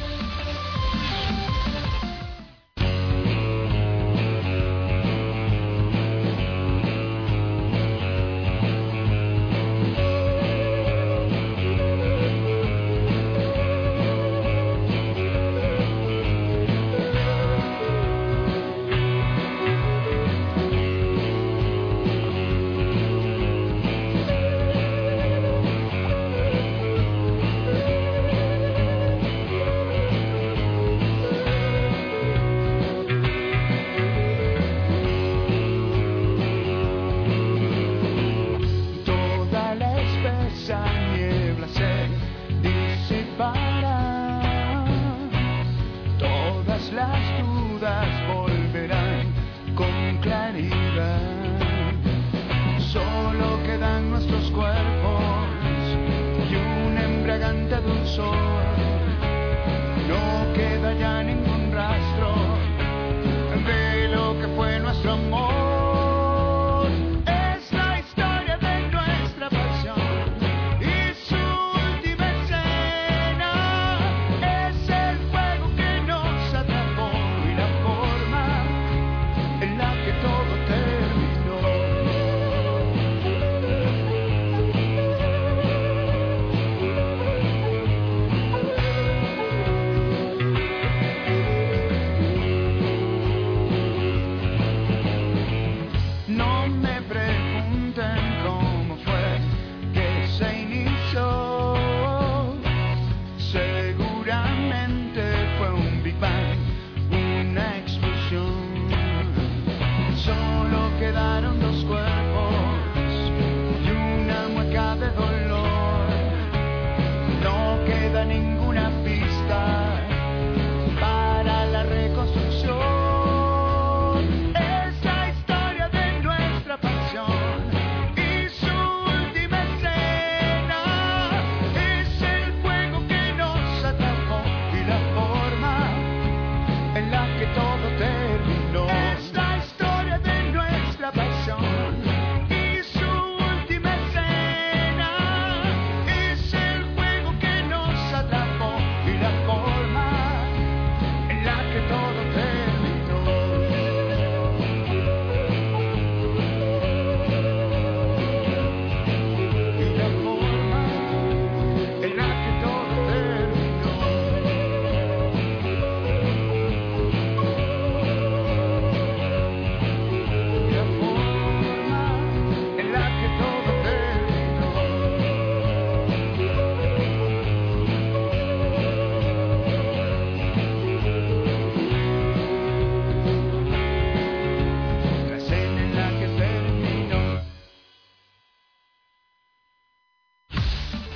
[47.87, 48.26] eyes.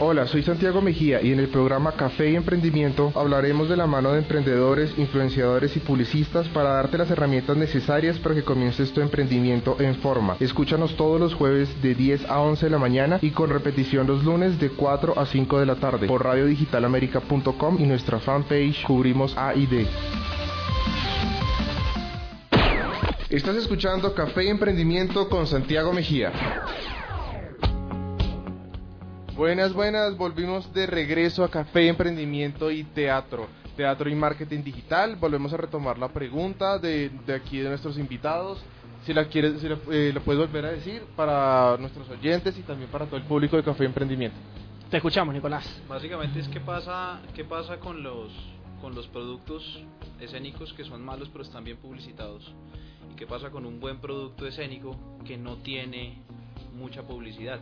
[0.02, 4.12] Hola, soy Santiago Mejía y en el programa Café y Emprendimiento hablaremos de la mano
[4.12, 9.76] de emprendedores, influenciadores y publicistas para darte las herramientas necesarias para que comiences tu emprendimiento
[9.78, 10.38] en forma.
[10.40, 14.24] Escúchanos todos los jueves de 10 a 11 de la mañana y con repetición los
[14.24, 19.54] lunes de 4 a 5 de la tarde por radiodigitalamerica.com y nuestra fanpage Cubrimos A
[19.54, 19.86] y D.
[23.28, 26.32] Estás escuchando Café y Emprendimiento con Santiago Mejía.
[29.40, 33.48] Buenas, buenas, volvimos de regreso a Café, Emprendimiento y Teatro.
[33.74, 35.16] Teatro y Marketing Digital.
[35.16, 38.62] Volvemos a retomar la pregunta de, de aquí de nuestros invitados.
[39.06, 42.60] Si la quieres, si la, eh, lo puedes volver a decir para nuestros oyentes y
[42.60, 44.36] también para todo el público de Café Emprendimiento.
[44.90, 45.64] Te escuchamos, Nicolás.
[45.88, 48.30] Básicamente es qué pasa, qué pasa con los
[48.82, 49.82] con los productos
[50.20, 52.54] escénicos que son malos pero están bien publicitados
[53.10, 56.18] y qué pasa con un buen producto escénico que no tiene
[56.74, 57.60] mucha publicidad.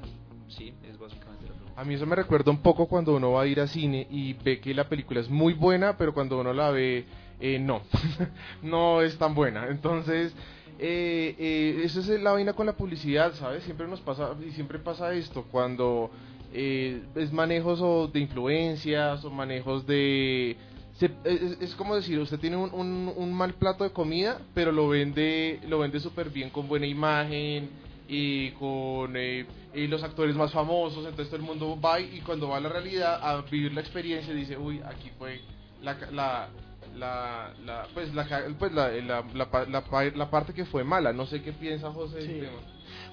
[0.48, 1.57] Sí, es básicamente pregunta.
[1.78, 4.32] A mí eso me recuerda un poco cuando uno va a ir a cine y
[4.32, 7.04] ve que la película es muy buena, pero cuando uno la ve,
[7.38, 7.82] eh, no,
[8.64, 9.68] no es tan buena.
[9.68, 10.34] Entonces,
[10.80, 13.62] eh, eh, esa es la vaina con la publicidad, ¿sabes?
[13.62, 16.10] Siempre nos pasa, y siempre pasa esto, cuando
[16.52, 20.56] eh, es manejos o de influencias o manejos de...
[21.00, 24.88] es, es como decir, usted tiene un, un, un mal plato de comida, pero lo
[24.88, 27.70] vende lo vende súper bien, con buena imagen
[28.08, 29.44] y con eh,
[29.74, 32.70] y los actores más famosos, entonces todo el mundo va y cuando va a la
[32.70, 35.40] realidad a vivir la experiencia dice, uy, aquí fue
[35.82, 36.48] la, la,
[36.96, 38.26] la, la pues la,
[38.58, 41.52] pues la, la, la, pa- la pa- la parte que fue mala, no sé qué
[41.52, 42.58] piensa José del tema.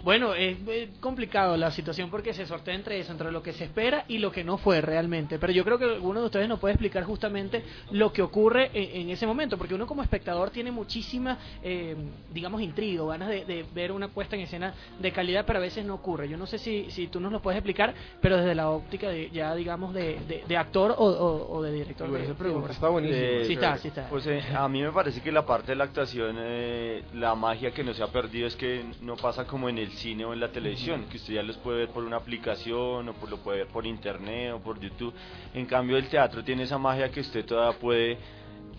[0.04, 3.64] Bueno, es, es complicado la situación porque se sortea entre eso, entre lo que se
[3.64, 5.40] espera y lo que no fue realmente.
[5.40, 9.02] Pero yo creo que alguno de ustedes nos puede explicar justamente lo que ocurre en,
[9.02, 11.96] en ese momento, porque uno como espectador tiene muchísima, eh,
[12.32, 15.84] digamos, intriga, ganas de, de ver una puesta en escena de calidad, pero a veces
[15.86, 16.30] no ocurre.
[16.30, 19.30] Yo no sé si, si tú nos lo puedes explicar, pero desde la óptica de,
[19.32, 22.08] ya, digamos, de, de, de actor o, o- o de director.
[22.16, 23.20] Esa pregunta está buenísima.
[23.26, 24.08] Eh, Sí está, sí está.
[24.10, 27.72] Pues eh, a mí me parece que la parte de la actuación, eh, la magia
[27.72, 30.40] que no se ha perdido es que no pasa como en el cine o en
[30.40, 33.60] la televisión, que usted ya los puede ver por una aplicación o por, lo puede
[33.60, 35.14] ver por internet o por YouTube.
[35.54, 38.18] En cambio el teatro tiene esa magia que usted todavía puede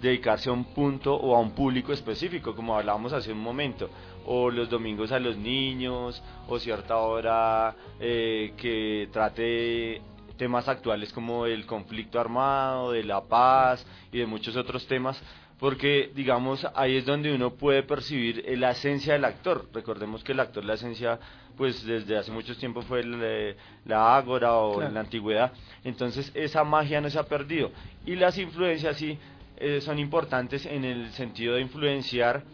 [0.01, 3.89] dedicarse a un punto o a un público específico, como hablábamos hace un momento,
[4.27, 10.03] o los domingos a los niños, o cierta hora eh, que trate
[10.37, 15.21] temas actuales como el conflicto armado, de la paz y de muchos otros temas,
[15.59, 19.69] porque digamos ahí es donde uno puede percibir eh, la esencia del actor.
[19.73, 21.19] Recordemos que el actor, la esencia,
[21.57, 24.89] pues desde hace muchos tiempos fue el, eh, la ágora o Claro.
[24.89, 25.53] en la antigüedad,
[25.85, 27.71] entonces esa magia no se ha perdido.
[28.05, 29.19] Y las influencias sí
[29.59, 32.45] eh, son importantes en el sentido de influenciar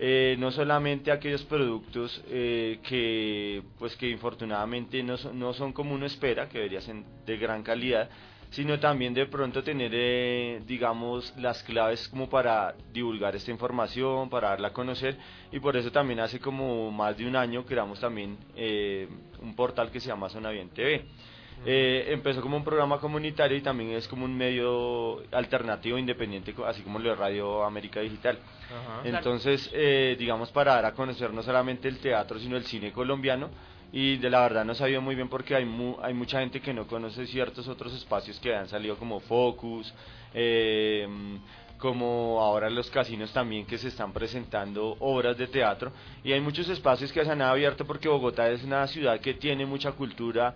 [0.00, 5.92] eh, no solamente aquellos productos eh, que pues que infortunadamente no son, no son como
[5.94, 6.96] uno espera, que deberían ser
[7.26, 8.08] de gran calidad,
[8.50, 14.50] sino también de pronto tener, eh, digamos, las claves como para divulgar esta información, para
[14.50, 15.16] darla a conocer,
[15.52, 19.08] y por eso también hace como más de un año creamos también eh,
[19.40, 21.04] un portal que se llama Zona Bien TV.
[21.66, 26.82] Eh, empezó como un programa comunitario y también es como un medio alternativo independiente, así
[26.82, 28.38] como lo de Radio América Digital.
[28.66, 29.00] Ajá.
[29.04, 33.50] Entonces, eh, digamos, para dar a conocer no solamente el teatro, sino el cine colombiano.
[33.92, 36.74] Y de la verdad no sabía muy bien porque hay, mu- hay mucha gente que
[36.74, 39.92] no conoce ciertos otros espacios que han salido como Focus,
[40.34, 41.08] eh,
[41.78, 45.92] como ahora los casinos también que se están presentando obras de teatro.
[46.24, 49.64] Y hay muchos espacios que se han abierto porque Bogotá es una ciudad que tiene
[49.66, 50.54] mucha cultura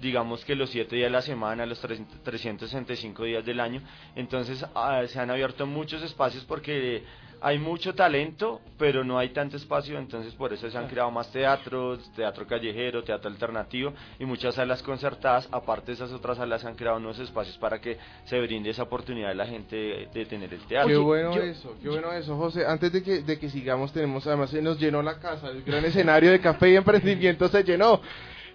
[0.00, 3.80] digamos que los siete días de la semana, los tres- 365 días del año.
[4.16, 7.02] Entonces ah, se han abierto muchos espacios porque
[7.44, 11.30] hay mucho talento, pero no hay tanto espacio, entonces por eso se han creado más
[11.30, 15.46] teatros, teatro callejero, teatro alternativo y muchas salas concertadas.
[15.52, 18.84] Aparte de esas otras salas se han creado nuevos espacios para que se brinde esa
[18.84, 20.88] oportunidad a la gente de, tener el teatro.
[20.88, 22.64] Qué bueno yo- eso, qué bueno eso, José.
[22.66, 25.84] Antes de que, de que sigamos, tenemos, además se nos llenó la casa, el gran
[25.84, 28.00] escenario de café y emprendimiento se llenó.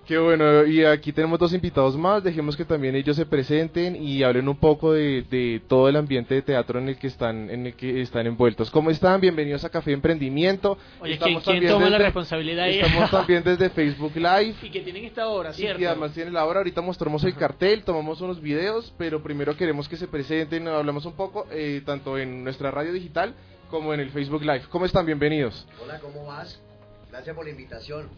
[0.07, 4.23] Qué bueno, y aquí tenemos dos invitados más, dejemos que también ellos se presenten y
[4.23, 7.67] hablen un poco de, de todo el ambiente de teatro en el que están, en
[7.67, 8.71] el que están envueltos.
[8.71, 9.21] ¿Cómo están?
[9.21, 10.79] Bienvenidos a Café Emprendimiento.
[10.99, 12.79] Oye, ¿quién, Estamos quién también toma la desde- responsabilidad ahí?
[12.79, 14.55] Estamos también desde Facebook Live.
[14.63, 15.79] y que tienen esta hora, ¿cierto?
[15.79, 19.87] Y además tiene la hora, ahorita mostramos el cartel, tomamos unos videos, pero primero queremos
[19.87, 23.35] que se presenten, hablamos un poco, eh, tanto en nuestra radio digital
[23.69, 24.63] como en el Facebook Live.
[24.71, 25.05] ¿Cómo están?
[25.05, 25.67] Bienvenidos.
[25.83, 26.59] Hola, ¿cómo vas?
[27.09, 28.09] Gracias por la invitación.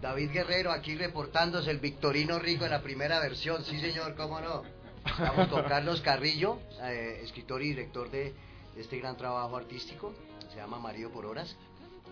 [0.00, 3.64] David Guerrero aquí reportándose el Victorino Rico en la primera versión.
[3.64, 4.62] Sí, señor, cómo no.
[5.04, 8.34] Estamos con Carlos Carrillo, eh, escritor y director de
[8.76, 10.14] este gran trabajo artístico.
[10.50, 11.56] Se llama Marido por Horas.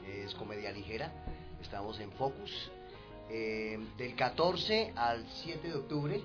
[0.06, 1.10] Es comedia ligera.
[1.62, 2.70] Estamos en Focus.
[3.30, 6.22] Eh, del 14 al 7 de octubre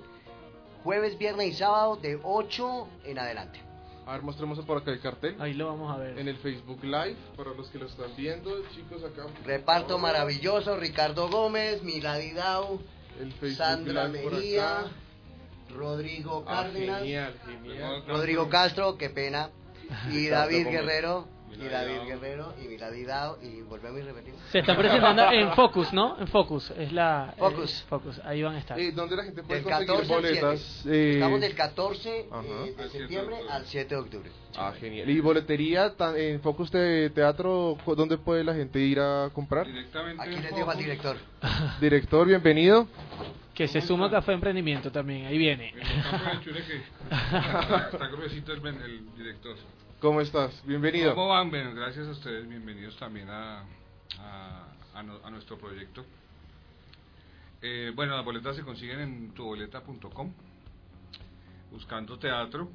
[0.82, 3.60] jueves, viernes y sábado de 8 en adelante.
[4.06, 5.36] A ver, mostremos por acá el cartel.
[5.40, 6.18] Ahí lo vamos a ver.
[6.18, 9.26] En el Facebook Live, para los que lo están viendo, chicos, acá.
[9.44, 12.80] Reparto maravilloso, Ricardo Gómez, Milady Dau,
[13.20, 14.84] El Facebook Sandra Live Mejía.
[15.74, 18.04] Rodrigo Ah, Cárdenas, genial, genial.
[18.06, 19.50] Rodrigo Castro, qué pena,
[20.10, 20.72] y David Gómez.
[20.80, 21.28] Guerrero,
[21.60, 22.06] y David Dao.
[22.06, 24.40] Guerrero, y Milady Dau, y volvemos y repetimos.
[24.50, 26.18] Se está presentando en Focus, ¿no?
[26.20, 26.70] En Focus.
[26.78, 27.34] Es la.
[27.38, 27.80] Focus.
[27.80, 28.20] eh, Focus.
[28.24, 28.78] Ahí van a estar.
[28.78, 30.40] Eh, ¿Dónde la gente puede Del conseguir 14 al 7.
[30.40, 30.86] boletas?
[30.86, 32.42] Eh, Estamos del 14 Ajá.
[32.42, 34.30] eh, de Al 7 de septiembre al 7 de octubre.
[34.56, 35.08] Ah, genial.
[35.08, 37.76] ¿Y boletería en Focus de Teatro?
[37.96, 39.66] ¿Dónde puede la gente ir a comprar?
[39.66, 40.78] Directamente Aquí les dejo al Focus.
[40.78, 41.16] director.
[41.80, 42.86] Director, bienvenido.
[43.54, 45.26] Que se suma Café Emprendimiento también.
[45.26, 45.74] Ahí viene.
[47.10, 49.56] Está gruesito el director.
[50.02, 50.50] ¿Cómo estás?
[50.66, 51.14] Bienvenido.
[51.14, 51.48] ¿Cómo van?
[51.50, 53.60] Bueno, gracias a ustedes, bienvenidos también a,
[54.18, 56.04] a, a no- a nuestro proyecto.
[57.62, 60.32] Eh, bueno, las boletas se consiguen en tuboleta.com,
[61.70, 62.68] buscando teatro.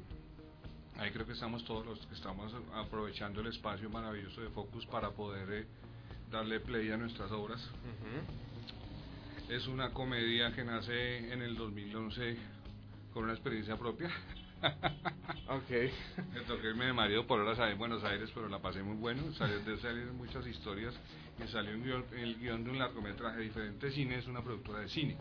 [0.98, 5.10] Ahí creo que estamos todos los que estamos aprovechando el espacio maravilloso de Focus para
[5.10, 5.66] poder eh,
[6.32, 7.60] darle play a nuestras obras.
[9.50, 12.36] Es una comedia que nace en el 2011
[13.12, 14.10] con una experiencia propia.
[15.48, 15.70] Ok.
[16.34, 18.96] Me toqué irme de marido por horas ahí en Buenos Aires, pero la pasé muy
[18.96, 19.32] bueno.
[19.34, 20.94] Salió de salir muchas historias
[21.42, 23.90] y salió un guión- el guion de un largometraje diferente.
[23.90, 25.16] Cine es una productora de cine.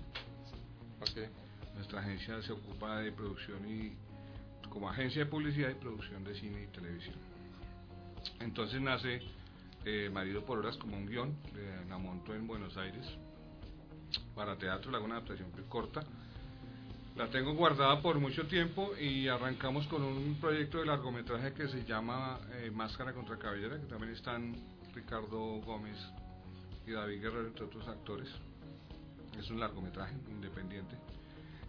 [1.02, 1.30] Ok.
[1.76, 3.94] Nuestra agencia se ocupa de producción y
[4.70, 7.16] como agencia de publicidad y producción de cine y televisión.
[8.40, 9.22] Entonces nace
[9.86, 13.06] eh, Marido por Horas como un guion, eh, la monto en Buenos Aires
[14.36, 16.02] para teatro, le hago una adaptación muy corta.
[17.18, 21.84] La tengo guardada por mucho tiempo y arrancamos con un proyecto de largometraje que se
[21.84, 24.56] llama eh, Máscara contra Cabellera, que también están
[24.94, 25.98] Ricardo Gómez
[26.86, 28.30] y David Guerrero, entre otros actores.
[29.36, 30.96] Es un largometraje independiente.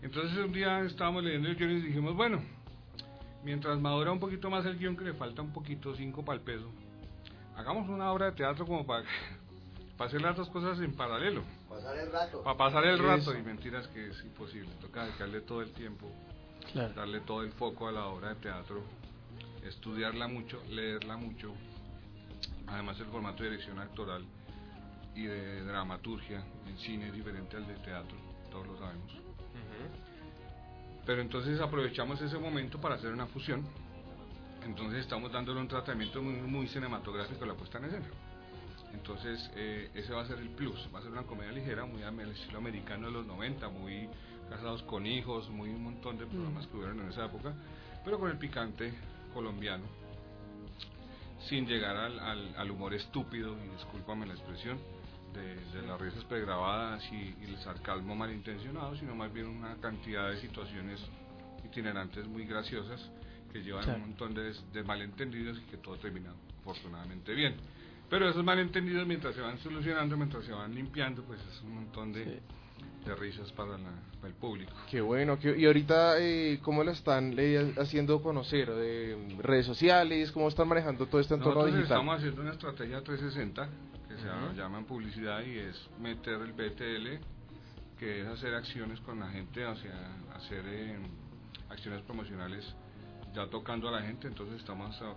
[0.03, 2.43] Entonces un día estábamos leyendo el guion y dijimos, bueno,
[3.43, 6.45] mientras madura un poquito más el guion, que le falta un poquito, cinco para el
[6.45, 6.71] peso,
[7.57, 9.07] hagamos una obra de teatro como para,
[9.97, 11.43] para hacer las dos cosas en paralelo.
[11.79, 12.43] Pasar el rato.
[12.43, 13.39] Para pasar el rato, Eso.
[13.39, 16.11] y mentiras que es imposible, toca dedicarle todo el tiempo,
[16.73, 16.93] Claro.
[16.95, 18.83] darle todo el foco a la obra de teatro,
[19.65, 21.55] estudiarla mucho, leerla mucho,
[22.67, 24.25] además el formato de dirección actoral
[25.15, 28.17] y de dramaturgia en cine es diferente al de teatro,
[28.51, 29.13] todos lo sabemos.
[31.07, 33.65] Pero entonces aprovechamos ese momento para hacer una fusión,
[34.65, 38.07] entonces estamos dándole un tratamiento muy, muy cinematográfico a la puesta en escena.
[38.95, 40.89] Entonces, eh, ese va a ser el plus.
[40.95, 44.09] Va a ser una comedia ligera, muy al estilo americano de los 90, muy
[44.49, 47.53] casados con hijos, muy un montón de programas que hubieron en esa época,
[48.05, 48.93] pero con el picante
[49.35, 49.85] colombiano,
[51.49, 54.79] sin llegar al, al- al humor estúpido, y discúlpame la expresión,
[55.35, 60.31] de, de las risas pregrabadas y, y el sarcasmo malintencionado, sino más bien una cantidad
[60.31, 60.99] de situaciones
[61.65, 63.01] itinerantes muy graciosas
[63.53, 67.55] que llevan un montón de, de malentendidos y que todo termina afortunadamente bien.
[68.11, 72.13] Pero esos malentendidos mientras se van solucionando, mientras se van limpiando, pues es un montón
[72.13, 72.41] de, Sí.
[73.07, 74.73] de risas para, la- para el público.
[74.91, 75.39] Qué bueno.
[75.39, 78.71] qué- y ahorita, eh, ¿cómo la están eh, haciendo conocer?
[78.71, 80.33] ¿De mm, redes sociales?
[80.33, 81.97] ¿Cómo están manejando todo este entorno Nosotros digital?
[81.99, 83.69] estamos haciendo una estrategia 360
[84.09, 84.55] que se Ujú.
[84.57, 87.21] llama en publicidad y es meter el BTL,
[87.99, 90.97] que es hacer acciones con la gente, o sea, hacer eh,
[91.69, 92.65] acciones promocionales
[93.35, 94.29] ya tocando a la gente.
[94.29, 95.15] Entonces estamos, ah,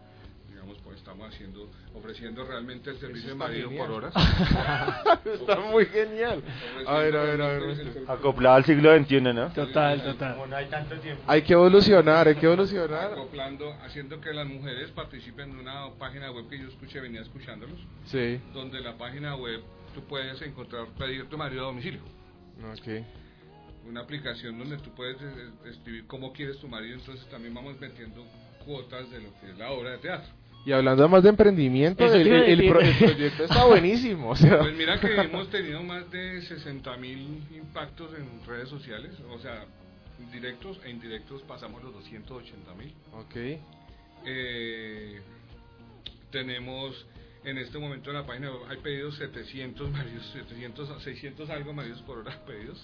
[0.61, 3.87] digamos, pues estamos haciendo, ofreciendo realmente el servicio de marido genial.
[3.87, 4.13] por horas.
[5.25, 6.43] Está muy genial.
[6.85, 8.03] A ver, a ver, a ver.
[8.07, 9.51] Acoplado al siglo XXI, ¿no?
[9.53, 10.37] Total, total.
[10.49, 11.23] no hay tanto tiempo.
[11.27, 13.13] Hay que evolucionar, hay que evolucionar.
[13.13, 17.79] acoplando, haciendo que las mujeres participen en una página web que yo escuché, venía escuchándolos,
[18.05, 18.39] Sí.
[18.53, 19.61] donde la página web
[19.95, 22.01] tú puedes encontrar, pedir tu marido a domicilio.
[22.71, 23.03] Ok.
[23.87, 28.23] Una aplicación donde tú puedes eh, escribir cómo quieres tu marido, entonces también vamos metiendo
[28.63, 30.29] cuotas de lo que es la obra de teatro.
[30.65, 34.29] Y hablando más de emprendimiento, el, pro- proyecto está buenísimo.
[34.29, 39.11] O sea, Pues mira que hemos tenido más de 60 mil impactos en redes sociales,
[39.29, 39.65] o sea,
[40.31, 42.93] directos e indirectos pasamos los 280 mil.
[43.13, 43.35] ok.
[44.25, 45.19] Eh,
[46.31, 47.05] tenemos
[47.43, 52.01] en este momento en la página hay pedidos 700 maridos, 700, a 600 algo maridos
[52.03, 52.79] por hora pedidos,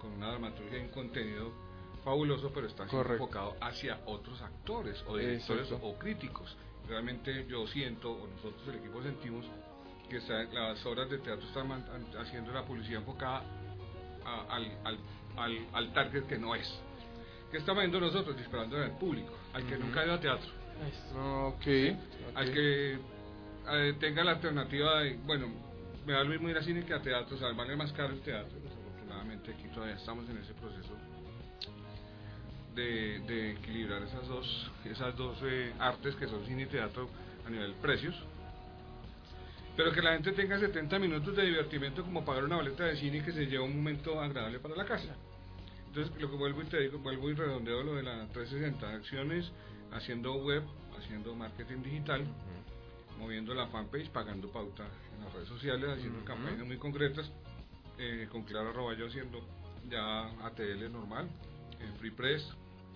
[0.00, 1.52] con una dramaturgia y un contenido
[2.04, 5.86] fabuloso, pero está enfocado hacia otros actores o directores Exacto.
[5.86, 6.56] o críticos.
[6.88, 9.46] Realmente yo siento, o nosotros el equipo sentimos,
[10.10, 11.70] que está- las obras de teatro están
[12.18, 13.44] haciendo la publicidad enfocada
[14.24, 14.98] a- al, al,
[15.36, 16.68] al, al target que no es.
[17.50, 18.36] ¿Qué estamos viendo nosotros?
[18.36, 20.48] Disparando al público, al que nunca ha ido a teatro,
[21.48, 21.66] Ok.
[22.34, 22.98] al que
[23.68, 25.48] eh, tenga la alternativa de, bueno,
[26.06, 28.12] me da lo mismo ir a cine que a teatro, o sea, vale más caro
[28.14, 28.58] el teatro.
[28.62, 30.96] Desafortunadamente aquí todavía estamos en ese proceso
[32.74, 37.08] de, de equilibrar esas dos, esas dos eh, artes que son cine y teatro
[37.46, 38.14] a nivel precios.
[39.76, 43.18] Pero que la gente tenga 70 minutos de divertimento como pagar una boleta de cine
[43.18, 45.14] y que se lleve un momento agradable para la casa.
[45.86, 49.50] Entonces, lo que vuelvo y te digo, vuelvo y redondeo lo de la 360 acciones,
[49.92, 50.62] haciendo web,
[50.98, 52.24] haciendo marketing digital,
[53.18, 57.30] moviendo la fanpage, pagando pauta en las redes sociales, haciendo campañas muy concretas,
[57.98, 59.40] eh, con Clara Roballo haciendo
[59.88, 61.28] ya ATL normal,
[61.80, 62.46] en Free Press,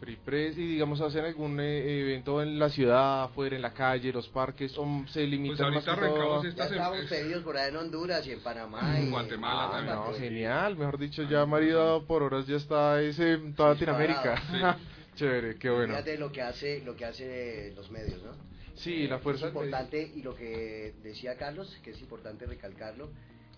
[0.01, 4.13] Free Press y digamos hacen algún eh, evento en la ciudad, afuera, en la calle,
[4.13, 7.07] los parques, o se Pues limitan más ahorita que todo arrancamos a- esta Ya estábamos
[7.09, 7.23] semana.
[7.23, 8.99] pedidos por ahí en Honduras y en Panamá.
[8.99, 9.97] En y Guatemala Ah, también.
[9.97, 14.35] No, pues, genial, mejor dicho, ya marido por horas ya está ese en toda Latinoamérica.
[14.35, 14.79] Disparado,
[15.17, 15.95] Chévere, qué bueno.
[15.95, 18.33] Fíjate lo que hace, lo que hace los medios, ¿no?
[18.75, 23.09] Sí, la fuerza Es importante, y lo que decía Carlos, que es importante recalcarlo,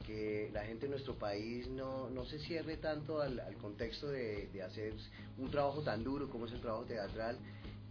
[0.09, 4.49] que la gente en nuestro país no, no se cierre tanto al, al contexto de,
[4.49, 4.95] de hacer
[5.37, 7.37] un trabajo tan duro como es el trabajo teatral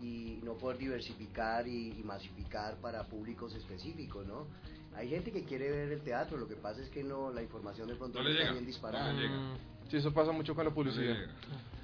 [0.02, 4.48] y no poder diversificar y, y masificar para públicos específicos, ¿no?
[4.96, 7.88] Hay gente que quiere ver el teatro, lo que pasa es que no la información
[7.88, 9.14] de pronto No no, le está llega, bien no disparada.
[9.14, 9.38] llega.
[9.38, 9.58] Mm,
[9.92, 11.16] Sí, eso pasa mucho con la publicidad.
[11.16, 11.28] Eh,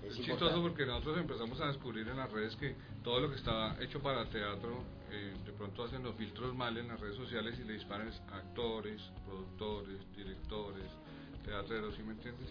[0.04, 3.38] Es Es chistoso porque nosotros empezamos a descubrir en las redes que todo lo que
[3.38, 7.56] está hecho para teatro, eh, de pronto hacen los filtros mal en las redes sociales
[7.60, 10.86] y le disparan es actores, productores, directores,
[11.46, 12.50] teatreros, ¿sí me entiendes?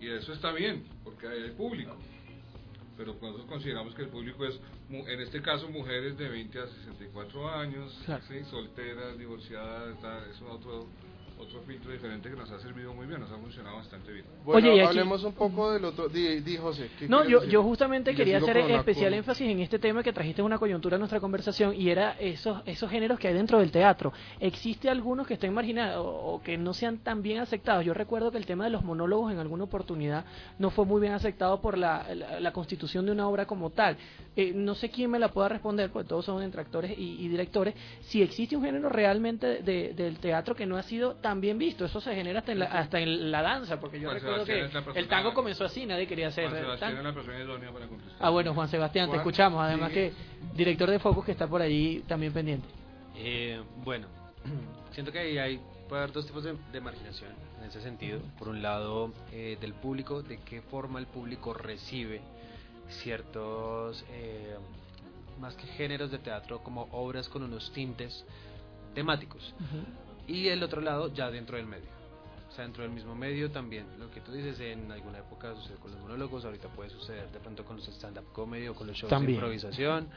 [0.00, 1.96] Y eso está bien, porque ahí hay público.
[2.96, 4.58] Pero nosotros consideramos que el público es,
[4.90, 8.22] en este caso, mujeres de 20 a 64 años, Claro.
[8.28, 8.44] ¿sí?
[8.50, 10.86] solteras, divorciadas, está- es otro,
[11.42, 14.24] otro filtro diferente que nos ha servido muy bien, nos ha funcionado bastante bien.
[14.44, 16.08] Bueno, Oye, y aquí- hablemos un poco del otro.
[16.08, 16.88] Di, di, José.
[16.98, 17.52] ¿qué No, yo, decir?
[17.52, 20.98] yo justamente quería hacer especial con- énfasis en este tema que trajiste una coyuntura a
[20.98, 24.12] nuestra conversación y era esos, esos géneros que hay dentro del teatro.
[24.40, 27.84] ¿Existe algunos que estén marginados o, que no sean tan bien aceptados?
[27.84, 30.24] Yo recuerdo que el tema de los monólogos en alguna oportunidad
[30.58, 33.96] no fue muy bien aceptado por la, la, la constitución de una obra como tal.
[34.36, 37.74] Eh, no sé quién me la pueda responder, porque todos son detractores y, y directores,
[38.02, 41.84] si existe un género realmente de- del teatro que no ha sido tan bien visto.
[41.84, 44.84] Eso se genera hasta en la, hasta en la danza, porque yo Juan recuerdo Sebastián
[44.92, 47.86] que el tango comenzó así, nadie quería hacer Juan Sebastián es la persona idónea para
[47.86, 48.16] contestar.
[48.20, 49.62] Ah, bueno, Juan Sebastián, te Juan, escuchamos.
[49.62, 49.94] Además sí.
[49.94, 50.12] que
[50.54, 52.66] director de Focus que está por allí también pendiente.
[53.16, 54.06] Eh, bueno,
[54.92, 57.30] siento que ahí hay, puede haber dos tipos de, de marginación
[57.62, 58.20] en ese sentido.
[58.38, 62.20] Por un lado, eh, del público, de qué forma el público recibe
[63.02, 64.56] ciertos, eh,
[65.40, 68.24] más que géneros de teatro, como obras con unos tintes
[68.94, 69.54] temáticos.
[70.26, 71.90] Y el otro lado, ya dentro del medio.
[72.48, 73.86] O sea, dentro del mismo medio también.
[73.98, 77.40] Lo que tú dices en alguna época sucede con los monólogos, ahorita puede suceder de
[77.40, 79.40] pronto con los stand-up comedy o con los shows También.
[79.40, 80.08] de improvisación.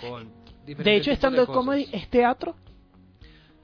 [0.00, 0.30] Con
[0.64, 2.54] diferentes De hecho, stand-up comedy es teatro.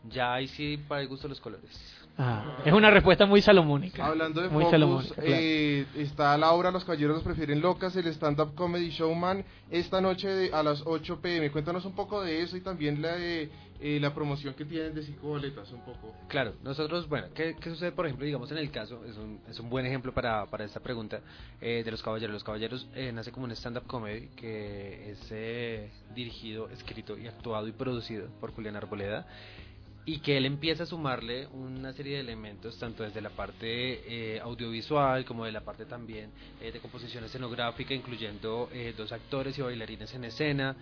[0.09, 1.71] Ya ahí sí, para el gusto de los colores.
[2.19, 4.07] Ah, es una respuesta muy salomónica.
[4.07, 5.15] Hablando de muy Focus, salomónica.
[5.17, 5.31] claro.
[5.39, 10.63] eh, está Laura, Los Caballeros prefieren locas, el stand-up comedy showman, esta noche de- a
[10.63, 11.51] las 8 pm.
[11.51, 15.03] Cuéntanos un poco de eso y también la de eh, la promoción que tienen de
[15.03, 16.15] cinco boletas, un poco.
[16.29, 19.61] Claro, nosotros, bueno, ¿qué, qué sucede, por ejemplo, digamos en el caso, es un, es
[19.61, 21.21] un buen ejemplo para, para esta pregunta,
[21.61, 22.33] eh, de Los Caballeros.
[22.33, 27.69] Los Caballeros eh, nace como un stand-up comedy que es eh, dirigido, escrito y actuado
[27.69, 29.27] y producido por Julián Arboleda
[30.09, 34.41] y que él empieza a sumarle una serie de elementos, tanto desde la parte eh,
[34.41, 36.31] audiovisual como de la parte también
[36.61, 40.77] eh, de composición escenográfica, incluyendo eh, dos actores y bailarines en escena,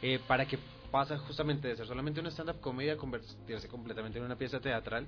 [0.00, 0.60] eh, para que
[0.92, 5.06] pasa justamente de ser solamente una stand-up comedy a convertirse completamente en una pieza teatral,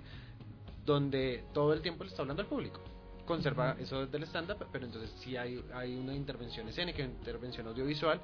[0.85, 2.83] donde todo el tiempo le está hablando al público.
[3.25, 8.21] Conserva eso del stand-up, pero entonces sí hay, hay una intervención escénica, una intervención audiovisual,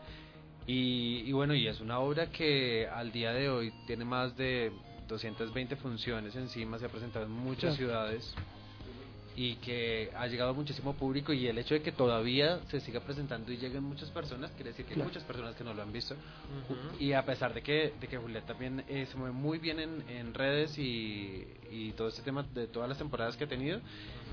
[0.67, 4.73] y, y bueno, y es una obra que al día de hoy tiene más de
[5.09, 7.77] 220 funciones encima, se ha presentado en muchas Claro.
[7.77, 8.35] ciudades
[9.39, 13.53] y que ha llegado muchísimo público y el hecho de que todavía se siga presentando
[13.53, 15.03] y lleguen muchas personas quiere decir que Claro.
[15.05, 16.15] hay muchas personas que no lo han visto
[16.99, 20.09] y a pesar de que, de que Juliet también eh, se mueve muy bien en,
[20.09, 23.79] en redes y, y todo este tema de todas las temporadas que ha tenido,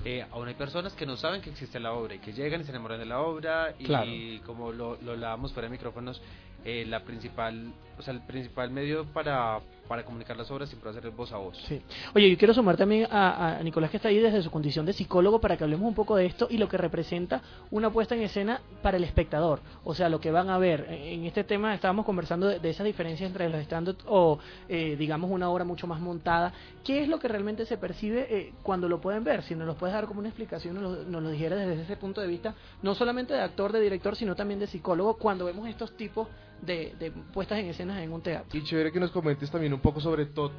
[0.06, 2.64] eh, aún hay personas que no saben que existe la obra y que llegan y
[2.64, 4.10] se enamoran de la obra y Claro.
[4.46, 6.22] como lo, lo hablábamos fuera de micrófonos,
[6.64, 10.90] eh, la principal, o sea, el principal medio para, para comunicar las obras siempre va
[10.92, 11.56] a ser el voz a voz.
[11.68, 11.80] Sí.
[12.14, 14.92] Oye, yo quiero sumar también a, a Nicolás que está ahí desde su condición de
[14.92, 18.22] psicólogo para que hablemos un poco de esto y lo que representa una puesta en
[18.22, 19.60] escena para el espectador.
[19.84, 20.86] O sea, lo que van a ver.
[20.90, 24.38] En este tema estábamos conversando de, de esa diferencia entre los stand o,
[24.68, 26.52] eh, digamos, una obra mucho más montada.
[26.84, 29.42] ¿Qué es lo que realmente se percibe eh, cuando lo pueden ver?
[29.42, 31.96] Si nos lo puedes dar como una explicación, nos lo, nos lo dijeras desde ese
[31.96, 35.68] punto de vista, no solamente de actor, de director, sino también de psicólogo, cuando vemos
[35.68, 36.28] estos tipos
[36.62, 38.58] de, de puestas en escenas en un teatro.
[38.58, 40.52] Y chévere que nos comentes también un poco sobre TOT.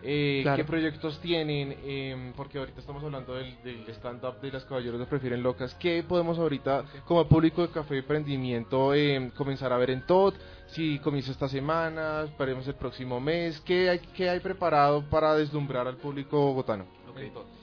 [0.00, 0.58] Eh, Claro.
[0.58, 1.74] ¿Qué proyectos tienen?
[1.82, 5.74] Eh, porque ahorita estamos hablando del, del stand-up de las caballeros de Prefieren Locas.
[5.74, 10.36] ¿Qué podemos ahorita, como público de Café Emprendimiento, eh, comenzar a ver en TOT?
[10.68, 13.60] Si comienza esta semana, esperemos el próximo mes.
[13.62, 16.84] ¿Qué hay, qué hay preparado para deslumbrar al público bogotano?
[17.10, 17.18] Ok.
[17.18, 17.57] en TOT?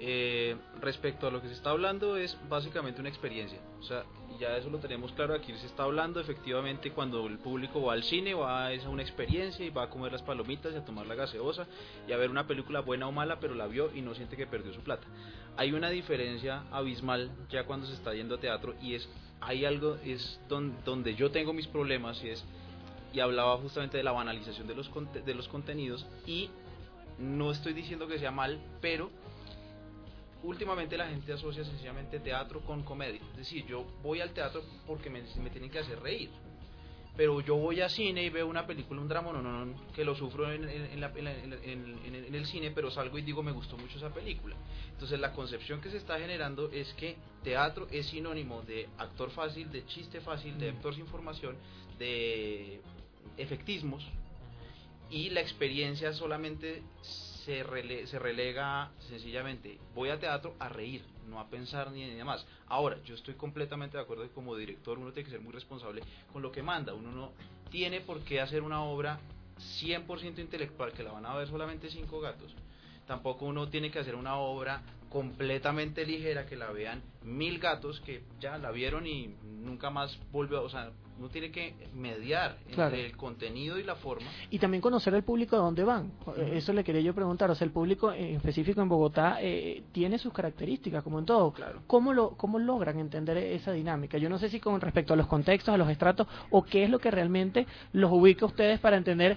[0.00, 3.58] Eh, respecto a lo que se está hablando es básicamente una experiencia.
[3.80, 4.04] O sea,
[4.38, 5.34] ya eso lo tenemos claro.
[5.34, 9.02] Aquí se está hablando efectivamente cuando el público va al cine, va a esa una
[9.02, 11.66] experiencia y va a comer las palomitas y a tomar la gaseosa
[12.06, 14.46] y a ver una película buena o mala, pero la vio y no siente que
[14.46, 15.04] perdió su plata.
[15.56, 19.08] Hay una diferencia abismal ya cuando se está yendo a teatro y es
[19.40, 22.44] hay algo es don- donde yo tengo mis problemas y es
[23.12, 24.90] y hablaba justamente de la banalización de los
[25.24, 26.50] de los contenidos y
[27.18, 29.10] no estoy diciendo que sea mal, pero
[30.42, 33.20] últimamente la gente asocia sencillamente teatro con comedia.
[33.32, 36.30] Es decir, yo voy al teatro porque me, me tienen que hacer reír.
[37.16, 40.04] Pero yo voy a cine y veo una película, un drama, no, no, no, que
[40.04, 43.96] lo sufro en, en- la- la- el cine, pero salgo y digo, me gustó mucho
[43.98, 44.54] esa película.
[44.92, 49.68] Entonces la concepción que se está generando es que teatro es sinónimo de actor fácil,
[49.72, 51.56] de chiste fácil, de actor sin formación,
[51.98, 52.80] de
[53.36, 54.04] efectismos,
[55.10, 56.82] y la experiencia solamente
[57.48, 62.14] se, rele- se relega sencillamente voy a teatro a reír, no a pensar ni ni
[62.14, 62.46] demás.
[62.66, 66.02] Ahora, yo estoy completamente de acuerdo que como director uno tiene que ser muy responsable
[66.30, 67.32] con lo que manda, uno no
[67.70, 69.18] tiene por qué hacer una obra
[69.80, 72.54] 100% intelectual que la van a ver solamente cinco gatos.
[73.06, 78.24] Tampoco uno tiene que hacer una obra completamente ligera que la vean mil gatos que
[78.40, 80.68] ya la vieron y nunca más volvió, o
[81.18, 82.94] uno tiene que mediar Claro.
[82.94, 86.12] entre el contenido y la forma Y también conocer al público a dónde van.
[86.52, 87.50] Eso le quería yo preguntar.
[87.50, 91.52] O sea, el público en específico en Bogotá eh, tiene sus características, como en todo.
[91.52, 91.82] Claro.
[91.86, 94.18] ¿Cómo, lo, ¿Cómo logran entender esa dinámica?
[94.18, 96.90] Yo no sé si con respecto a los contextos, a los estratos, o qué es
[96.90, 99.36] lo que realmente los ubica a ustedes para entender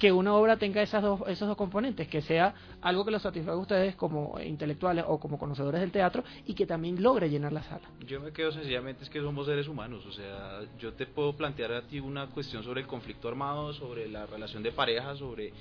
[0.00, 3.56] que una obra tenga esas dos, esos dos componentes, que sea algo que los satisfaga
[3.58, 7.62] a ustedes como intelectuales o como conocedores del teatro y que también logre llenar la
[7.62, 7.82] sala.
[8.06, 11.72] Yo me quedo sencillamente es que somos seres humanos, o sea, yo te puedo plantear
[11.74, 15.52] a ti una cuestión sobre el conflicto armado, sobre la relación de pareja, sobre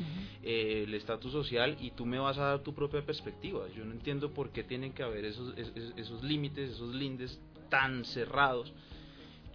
[0.41, 3.67] eh, el estatus social y tú me vas a dar tu propia perspectiva.
[3.75, 7.41] Yo no entiendo por qué tienen que haber esos, es- es- esos límites, esos lindes
[7.69, 8.71] tan cerrados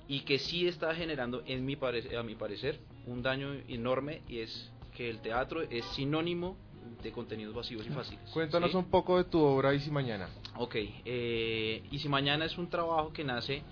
[0.06, 4.38] y que sí está generando, en mi pare- a mi parecer, un daño enorme y
[4.40, 6.56] es que el teatro es sinónimo
[7.02, 8.30] de contenidos vacíos y fáciles.
[8.30, 8.76] Cuéntanos ¿sí?
[8.76, 10.28] un poco de tu obra y si mañana.
[10.56, 13.62] Ok, eh, y si mañana es un trabajo que nace,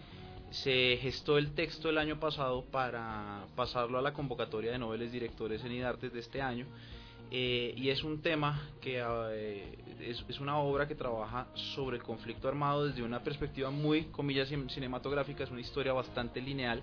[0.50, 5.64] se gestó el texto el año pasado para pasarlo a la convocatoria de noveles directores
[5.64, 6.66] en IDARTES de este año,
[7.30, 12.02] eh, y es un tema que eh, es, es una obra que trabaja sobre el
[12.02, 16.82] conflicto armado desde una perspectiva muy, comillas, cin- cinematográfica, es una historia bastante lineal,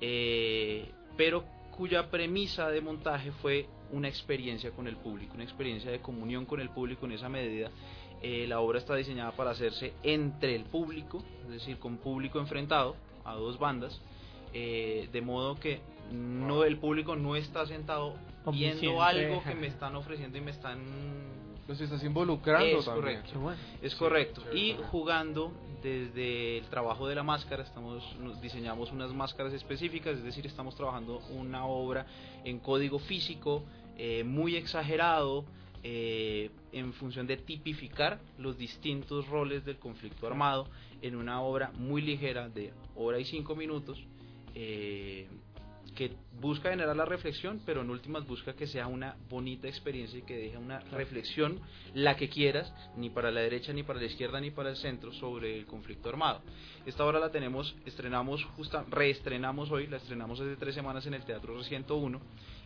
[0.00, 1.44] eh, pero
[1.78, 6.60] cuya premisa de montaje fue una experiencia con el público, una experiencia de comunión con
[6.60, 7.70] el público en esa medida.
[8.20, 12.96] Eh, la obra está diseñada para hacerse entre el público, es decir, con público enfrentado
[13.24, 14.00] a dos bandas,
[14.52, 18.16] eh, de modo que no el público no está sentado
[18.50, 20.80] viendo algo que me están ofreciendo y me están
[21.68, 23.20] Los estás involucrando es también.
[23.20, 23.52] correcto.
[23.82, 24.42] Es correcto.
[24.54, 25.52] Y jugando
[25.82, 30.74] desde el trabajo de la máscara, estamos nos diseñamos unas máscaras específicas, es decir, estamos
[30.74, 32.06] trabajando una obra
[32.42, 33.64] en código físico
[33.98, 35.44] eh, muy exagerado
[35.82, 40.66] eh, en función de tipificar los distintos roles del conflicto armado
[41.02, 44.02] en una obra muy ligera de hora y cinco minutos.
[44.54, 45.28] eh,
[45.94, 50.22] que busca generar la reflexión, pero en últimas busca que sea una bonita experiencia y
[50.22, 51.60] que deje una reflexión,
[51.94, 55.12] la que quieras, ni para la derecha, ni para la izquierda, ni para el centro,
[55.12, 56.40] sobre el conflicto armado.
[56.86, 61.24] Esta obra la tenemos, estrenamos, justa, reestrenamos hoy, la estrenamos hace tres semanas en el
[61.24, 62.20] Teatro 101,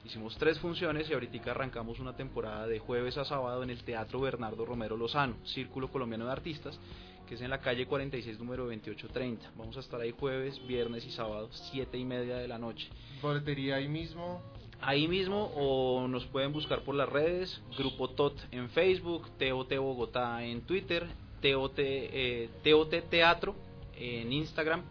[0.04, 4.20] hicimos tres funciones y ahorita arrancamos una temporada de jueves a sábado en el Teatro
[4.20, 6.78] Bernardo Romero Lozano, Círculo Colombiano de Artistas,
[7.26, 9.52] que es en la calle 46, número 2830.
[9.56, 12.88] Vamos a estar ahí jueves, viernes y sábado, 7 y media de la noche.
[13.20, 14.42] Boletería ahí mismo.
[14.80, 20.44] Ahí mismo o nos pueden buscar por las redes, Grupo TOT en Facebook, TOT Bogotá
[20.44, 21.06] en Twitter,
[21.40, 23.54] TOT, eh, TOT Teatro
[23.96, 24.82] en Instagram.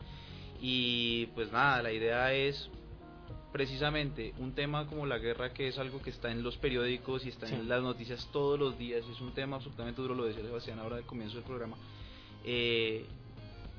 [0.61, 2.69] Y pues nada, la idea es
[3.51, 7.29] precisamente un tema como la guerra que es algo que está en los periódicos y
[7.29, 7.55] está Sí.
[7.55, 10.97] en las noticias todos los días, es un tema absolutamente duro, lo decía Sebastián ahora
[10.97, 11.75] al comienzo del programa.
[12.45, 13.05] Eh,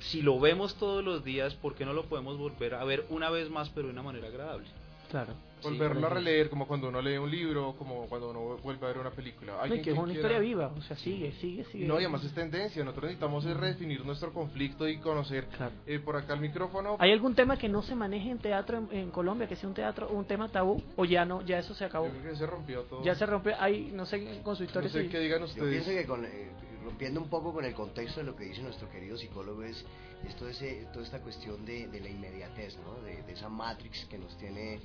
[0.01, 3.31] si lo vemos todos los días, ¿por qué no lo podemos volver a ver una
[3.31, 4.67] vez más, pero de una manera agradable?
[5.11, 5.35] Claro.
[5.63, 8.99] Volverlo a releer como cuando uno lee un libro, como cuando uno vuelve a ver
[8.99, 9.53] una película.
[9.65, 11.87] No, que es una quiera- historia viva, o sea, sigue, sigue, sigue.
[11.87, 12.83] No, y además es tendencia.
[12.83, 15.47] Nosotros necesitamos es redefinir nuestro conflicto y conocer.
[15.87, 16.97] Eh, por acá el micrófono.
[16.99, 19.75] ¿Hay algún tema que no se maneje en teatro en, en Colombia, que sea un
[19.77, 22.07] teatro, un tema tabú, o ya no, ya eso se acabó?
[22.07, 23.05] Yo creo que se rompió todo.
[23.05, 24.89] Ya se rompió, hay, no sé, con su historia.
[24.89, 25.09] No sé sí.
[25.11, 25.71] qué digan Yo ustedes.
[25.85, 26.51] pienso que con, eh,
[26.83, 29.85] rompiendo un poco con el contexto de lo que dice nuestro querido psicólogo es
[30.29, 33.01] esto ese, toda esta cuestión de, de la inmediatez, ¿no?
[33.03, 34.81] de, de esa matrix que nos tiene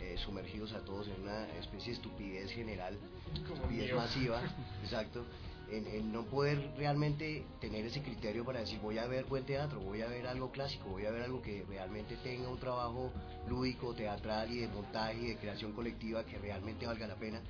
[0.00, 2.98] eh, sumergidos a todos en una especie de estupidez general,
[3.34, 3.96] estupidez mío.
[3.96, 4.42] masiva,
[4.82, 5.24] exacto,
[5.70, 9.80] en, en no poder realmente tener ese criterio para decir voy a ver buen teatro,
[9.80, 13.12] voy a ver algo clásico, voy a ver algo que realmente tenga un trabajo
[13.48, 17.40] lúdico, teatral y de montaje y de creación colectiva que realmente valga la pena,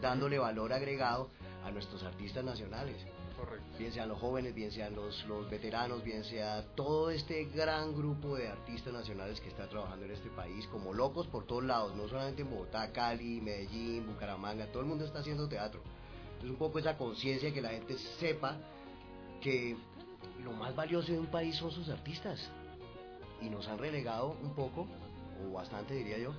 [0.00, 1.30] dándole valor agregado
[1.64, 2.96] a nuestros artistas nacionales.
[3.36, 3.66] Correcto.
[3.78, 8.36] Bien sean los jóvenes, bien sean los, los veteranos, bien sea todo este gran grupo
[8.36, 12.06] de artistas nacionales que está trabajando en este país, como locos por todos lados, no
[12.06, 15.80] solamente en Bogotá, Cali, Medellín, Bucaramanga, todo el mundo está haciendo teatro.
[16.42, 18.56] Es un poco esa conciencia que la gente sepa
[19.40, 19.76] que
[20.42, 22.38] lo más valioso de un país son sus artistas.
[23.40, 24.86] Y nos han relegado un poco,
[25.44, 26.32] o bastante diría yo,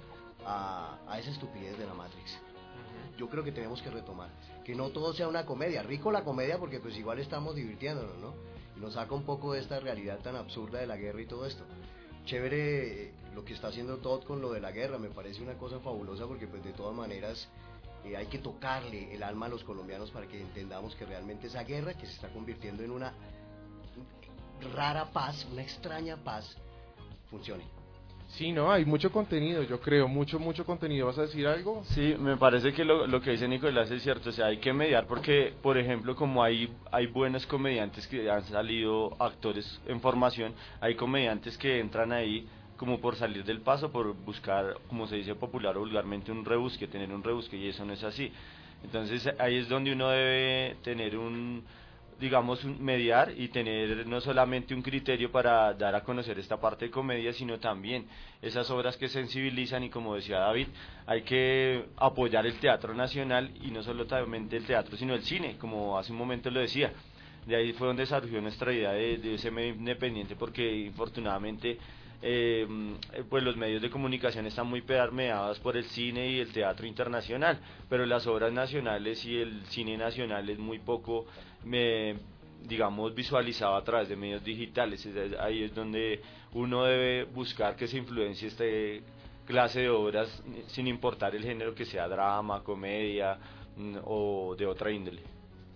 [0.45, 2.39] a, a esa estupidez de la Matrix.
[3.17, 4.29] Yo creo que tenemos que retomar.
[4.63, 5.83] Que no todo sea una comedia.
[5.83, 8.33] Rico la comedia porque pues igual estamos divirtiéndonos, ¿no?
[8.75, 11.45] Y nos saca un poco de esta realidad tan absurda de la guerra y todo
[11.45, 11.63] esto.
[12.25, 14.97] Chévere eh, lo que está haciendo Todd con lo de la guerra.
[14.97, 17.47] Me parece una cosa fabulosa porque pues de todas maneras
[18.03, 21.63] eh, hay que tocarle el alma a los colombianos para que entendamos que realmente esa
[21.63, 23.13] guerra que se está convirtiendo en una
[24.73, 26.55] rara paz, una extraña paz,
[27.29, 27.65] funcione.
[28.29, 31.07] Sí, no, hay mucho contenido, yo creo, mucho, mucho contenido.
[31.07, 31.83] ¿Vas a decir algo?
[31.85, 34.73] Sí, me parece que lo, lo que dice Nicolás es cierto, o sea, hay que
[34.73, 40.53] mediar porque, por ejemplo, como hay, hay buenos comediantes que han salido actores en formación,
[40.81, 42.47] hay comediantes que entran ahí
[42.77, 46.87] como por salir del paso, por buscar, como se dice popular o vulgarmente, un rebusque,
[46.87, 48.31] tener un rebusque, y eso no es así.
[48.83, 51.63] Entonces ahí es donde uno debe tener un,
[52.19, 56.91] digamos, mediar y tener no solamente un criterio para dar a conocer esta parte de
[56.91, 58.05] comedia, sino también
[58.41, 60.67] esas obras que sensibilizan y como decía David,
[61.05, 65.97] hay que apoyar el teatro nacional y no solamente el teatro, sino el cine, como
[65.97, 66.93] hace un momento lo decía.
[67.45, 71.77] De ahí fue donde surgió nuestra idea de, de ese medio independiente porque infortunadamente
[72.21, 72.67] eh,
[73.29, 77.59] pues los medios de comunicación están muy permeados por el cine y el teatro internacional,
[77.89, 81.25] pero las obras nacionales y el cine nacional es muy poco,
[81.63, 82.15] me,
[82.63, 85.05] digamos, visualizado a través de medios digitales.
[85.05, 86.21] Es- es- Ahí es donde
[86.53, 89.03] uno debe buscar que se influencie este
[89.45, 93.37] clase de obras eh, sin importar el género que sea drama, comedia
[93.77, 95.21] mm, o de otra índole.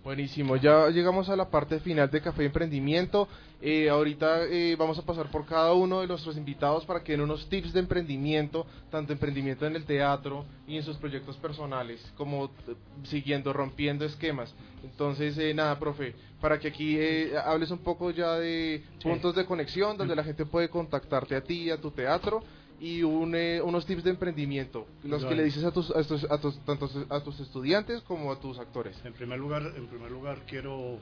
[0.02, 3.28] Buenísimo, ya llegamos a la parte final de Café Emprendimiento.
[3.60, 7.20] Eh, ahorita eh, vamos a pasar por cada uno de nuestros invitados para que den
[7.20, 12.46] unos tips de emprendimiento, tanto emprendimiento en el teatro y en sus proyectos personales, como
[12.46, 14.54] eh, siguiendo, rompiendo esquemas.
[14.82, 19.44] Entonces, eh, nada, profe, para que aquí eh, hables un poco ya de puntos de
[19.44, 22.42] conexión donde la gente puede contactarte a ti, a tu teatro
[22.80, 26.24] y un, eh, unos tips de emprendimiento, los que le dices a tus, a tus,
[26.30, 28.96] a tus- tanto a tus estudiantes como a tus actores.
[29.04, 30.98] En primer lugar, en primer lugar quiero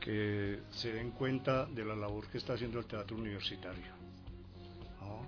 [0.00, 3.84] que se den cuenta de la labor que está haciendo el teatro universitario.
[5.00, 5.26] ¿no?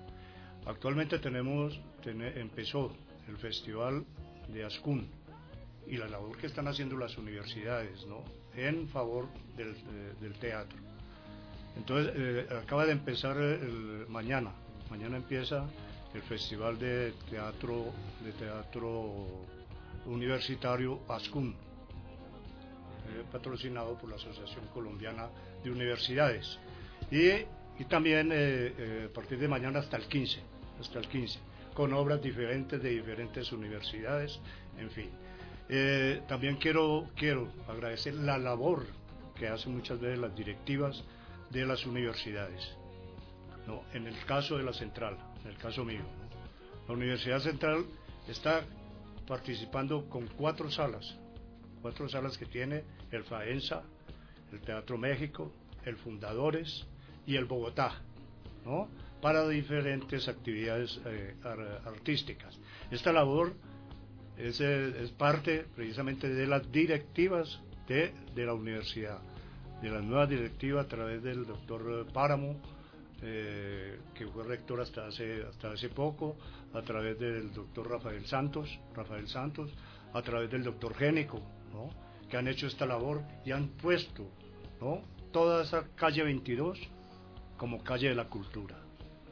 [0.70, 2.92] Actualmente tenemos, tene- empezó
[3.28, 4.04] el festival
[4.52, 5.06] de Ascun
[5.86, 8.22] y la labor que están haciendo las universidades, ¿no?
[8.56, 10.78] En favor del, de- del teatro.
[11.76, 14.52] Entonces, eh, acaba de empezar el, mañana,
[14.94, 15.66] mañana empieza
[16.14, 17.92] el festival de teatro,
[18.24, 19.44] de teatro
[20.06, 25.26] universitario Ascun, eh, patrocinado por la Asociación Colombiana
[25.64, 26.60] de Universidades.
[27.10, 27.26] Y,
[27.82, 28.36] y también eh,
[28.78, 30.38] eh, a partir de mañana hasta el 15,
[30.80, 31.40] hasta el 15.
[31.74, 34.38] con obras diferentes de diferentes universidades,
[34.78, 35.10] en fin.
[36.28, 38.86] También quiero, quiero agradecer la labor
[39.34, 41.02] que hacen muchas veces las directivas
[41.50, 42.76] de las universidades.
[43.66, 46.02] No, en el caso de la central, en el caso mío,
[46.86, 47.84] la Universidad Central
[48.28, 48.62] está
[49.26, 51.16] participando con cuatro salas,
[51.80, 53.82] cuatro salas que tiene el FAENSA,
[54.52, 55.50] el Teatro México,
[55.84, 56.86] el Fundadores
[57.26, 58.02] y el Bogotá,
[58.66, 58.88] ¿no?
[59.22, 62.58] para diferentes actividades eh, ar- artísticas.
[62.90, 63.54] Esta labor
[64.36, 69.20] es, eh, es parte precisamente de las directivas de, de la universidad,
[69.80, 72.56] de la nueva directiva a través del doctor Páramo,
[73.26, 76.36] eh, que fue rector hasta hace, hasta hace poco,
[76.74, 79.70] a través del doctor Rafael Santos, Rafael Santos,
[80.12, 81.40] a través del doctor Génico,
[81.72, 81.88] ¿no?
[82.28, 84.24] que han hecho esta labor y han puesto
[84.80, 85.02] ¿no?
[85.32, 86.78] toda esa calle 22
[87.56, 88.76] como calle de la cultura,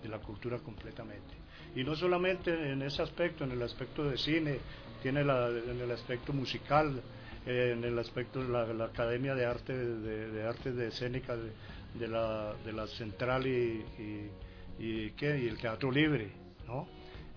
[0.02, 1.34] de la cultura completamente.
[1.74, 4.58] Y no solamente en ese aspecto, en el aspecto de cine,
[5.02, 7.02] tiene la, en el aspecto musical,
[7.44, 11.36] en el aspecto de la, Academia de Arte de, Artes de Escénica
[11.94, 13.84] de la, de la Central y,
[14.78, 15.38] y, ¿qué?
[15.38, 16.30] y el Teatro Libre,
[16.66, 16.86] ¿no?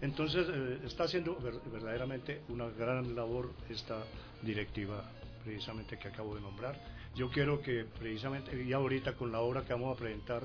[0.01, 4.03] Entonces eh, está haciendo ver- verdaderamente una gran labor esta
[4.41, 5.03] directiva
[5.43, 6.75] precisamente que acabo de nombrar.
[7.15, 10.43] Yo quiero que precisamente, y ahorita con la obra que vamos a presentar,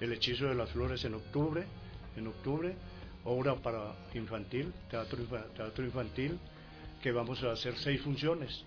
[0.00, 1.64] El hechizo de las flores en octubre,
[2.16, 2.74] en octubre,
[3.24, 5.18] obra para infantil, teatro,
[5.54, 6.38] teatro infantil,
[7.00, 8.64] que vamos a hacer seis funciones,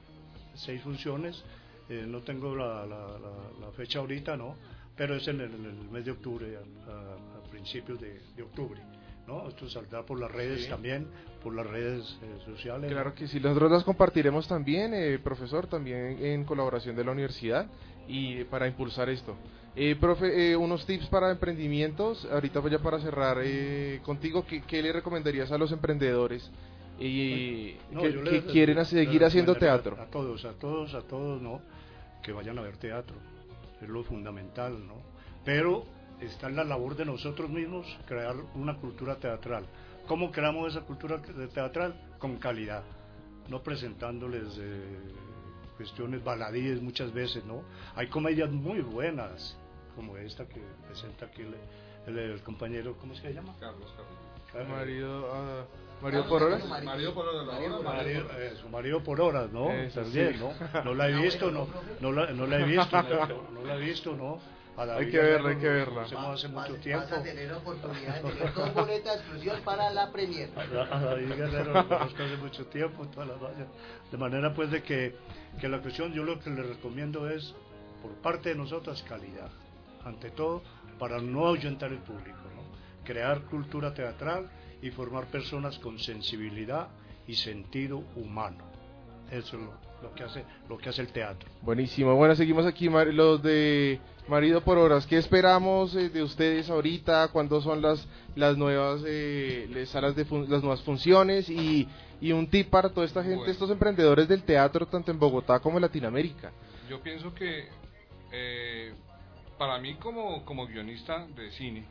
[0.56, 1.44] seis funciones,
[1.90, 4.56] eh, no tengo la- la fecha ahorita, ¿no?
[4.98, 8.80] Pero es en el, en el mes de octubre, a, a- principios de, de octubre,
[9.28, 9.48] ¿no?
[9.48, 10.70] Esto saldrá por las redes Sí.
[10.70, 11.08] también,
[11.42, 12.92] por las redes eh, sociales.
[12.92, 17.66] Claro que sí, nosotros las compartiremos también, eh, profesor, también en colaboración de la universidad
[18.10, 19.36] y para impulsar esto.
[19.78, 24.62] Eh, profe, eh, unos tips para emprendimientos, ahorita voy ya para cerrar eh, contigo, ¿qué,
[24.62, 26.52] qué le recomendarías a los emprendedores
[27.00, 29.98] y No, que, yo que le- quieren seguir haciendo teatro?
[30.00, 31.62] A todos, a todos, a todos, ¿no?
[32.22, 33.16] Que vayan a ver teatro.
[33.82, 34.96] Es lo fundamental, ¿no?
[35.44, 35.86] Pero
[36.20, 39.66] está en la labor de nosotros mismos crear una cultura teatral.
[40.08, 41.96] ¿Cómo creamos esa cultura te- teatral?
[42.20, 42.84] Con calidad.
[43.50, 45.00] No presentándoles eh,
[45.78, 47.64] cuestiones baladíes muchas veces, ¿no?
[47.96, 49.58] Hay comedias muy buenas,
[49.96, 51.56] como esta que presenta aquí el,
[52.08, 53.56] el- el compañero, ¿cómo se llama?
[54.52, 55.66] Carlos Marido, ah,
[56.06, 56.84] marido por horas.
[56.84, 59.72] Marido por horas, la hora, Marido, eh, su marido por horas, ¿no?
[59.72, 60.40] Eso También, sí.
[60.40, 60.84] ¿no?
[60.84, 61.68] No la he visto, no,
[62.00, 64.40] no, la, no la he visto, no, no la he visto, ¿no?
[64.78, 66.02] Hay que verla, hay que verla.
[66.02, 66.16] hace
[66.50, 67.06] mucho Vas- tiempo.
[67.10, 70.50] Vas a tener oportunidad de tener dos boletas de exclusión para la premier.
[70.92, 73.68] A David Guerrero lo conozco hace mucho tiempo, todas las vallas.
[74.12, 75.16] De manera pues de que,
[75.62, 77.56] que la cuestión, yo lo que le recomiendo es,
[78.02, 79.50] por parte de nosotros, calidad.
[80.04, 80.62] Ante todo,
[81.00, 83.06] para no ahuyentar el público, ¿no?
[83.06, 84.50] Crear cultura teatral
[84.86, 86.88] y formar personas con sensibilidad
[87.28, 88.64] y sentido humano.
[89.32, 89.74] Eso es lo,
[90.04, 91.50] lo que hace lo que hace el teatro.
[91.64, 92.14] Buenísimo.
[92.16, 95.08] Bueno, seguimos aquí, Mar- los de Marido por Horas.
[95.08, 97.30] ¿Qué esperamos eh, de ustedes ahorita?
[97.30, 101.50] ¿Cuándo son las las nuevas eh, les- salas de fun- las nuevas funciones?
[101.50, 101.88] Y,
[102.22, 103.52] y un tip para toda esta gente, Bueno.
[103.52, 106.52] estos emprendedores del teatro, tanto en Bogotá como en Latinoamérica.
[106.88, 107.68] Yo pienso que
[108.32, 108.94] eh,
[109.58, 111.86] para mí como, como guionista de cine,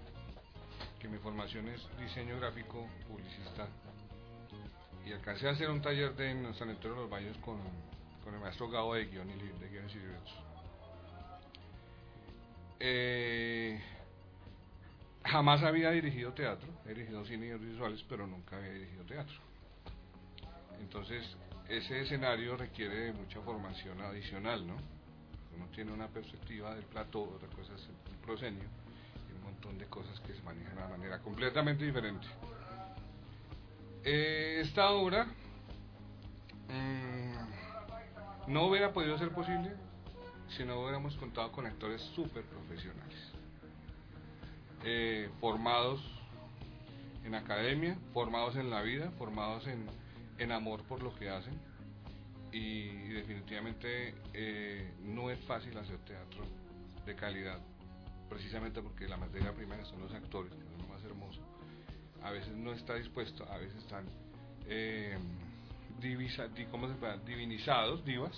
[1.04, 3.68] que mi formación es diseño gráfico, publicista,
[5.04, 7.58] y alcancé a hacer un taller de, en San Antonio de los Baños con,
[8.24, 10.34] con el maestro Gabo de, guion y, de guiones y libretos.
[12.80, 13.82] Eh,
[15.24, 19.36] jamás había dirigido teatro, he dirigido cine y audiovisuales, pero nunca había dirigido teatro.
[20.80, 21.36] Entonces,
[21.68, 24.76] ese escenario requiere de mucha formación adicional, ¿no?
[25.54, 28.83] Uno tiene una perspectiva del plató, otra cosa es el proscenio,
[29.64, 32.26] montón de cosas que se manejan de una manera completamente diferente.
[34.04, 35.26] Eh, esta obra
[36.68, 39.72] mm, no hubiera podido ser posible
[40.48, 43.32] si no hubiéramos contado con actores súper profesionales,
[44.84, 46.00] eh, formados
[47.24, 49.86] en academia, formados en la vida, formados en,
[50.38, 51.58] en amor por lo que hacen
[52.52, 56.44] y definitivamente eh, no es fácil hacer teatro
[57.06, 57.58] de calidad,
[58.28, 61.40] precisamente porque la materia primera son los actores, que es lo más hermoso.
[62.22, 64.04] A veces no está dispuesto, a veces están
[64.66, 65.16] eh,
[66.00, 67.18] divisa, di- ¿cómo se llama?
[67.18, 68.32] divinizados, divas,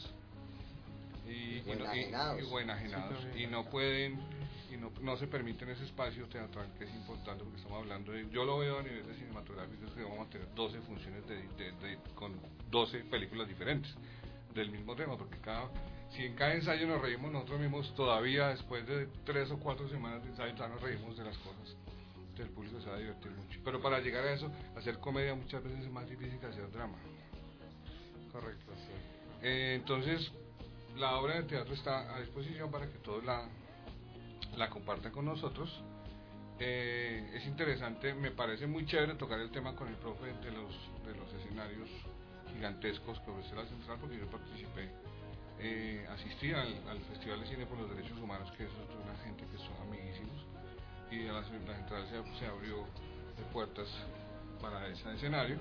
[1.26, 2.43] y, y enajenados.
[2.43, 3.51] y- o enajenados, Sí, y también.
[3.53, 4.18] no pueden
[4.72, 8.28] y no, no se permiten ese espacio teatral que es importante porque estamos hablando de,
[8.30, 11.72] yo lo veo a nivel de cinematográfico que vamos a tener 12 funciones de, de-
[11.72, 12.32] de- con
[12.70, 13.93] 12 películas diferentes
[14.55, 15.68] del mismo tema porque cada
[16.11, 20.23] si en cada ensayo nos reímos nosotros mismos todavía después de tres o cuatro semanas
[20.23, 21.77] de ensayo ya nos reímos de las cosas
[22.37, 23.61] realmente el público se va a divertir mucho.
[23.65, 26.99] Pero para llegar a eso, hacer comedia muchas veces es más difícil que hacer drama.
[28.33, 28.93] Correcto, sí.
[29.43, 30.31] Eh, entonces,
[30.97, 33.49] la obra de teatro está a disposición para que todos la,
[34.57, 35.83] la compartan con nosotros.
[36.59, 40.73] Eh, es interesante, me parece muy chévere tocar el tema con el profe de los,
[41.05, 41.89] de los escenarios
[42.53, 44.89] gigantescos que ofrece la central, porque yo participé,
[45.61, 48.71] eh, asistí al, al Festival de Cine por los Derechos Humanos, que es
[49.05, 50.45] una gente que son amiguísimos,
[51.11, 52.85] y a la, la central se, se abrió
[53.37, 53.89] de puertas
[54.61, 55.59] para ese escenario,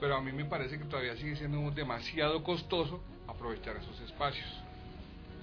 [0.00, 4.48] pero a mí me parece que todavía sigue siendo demasiado costoso aprovechar esos espacios.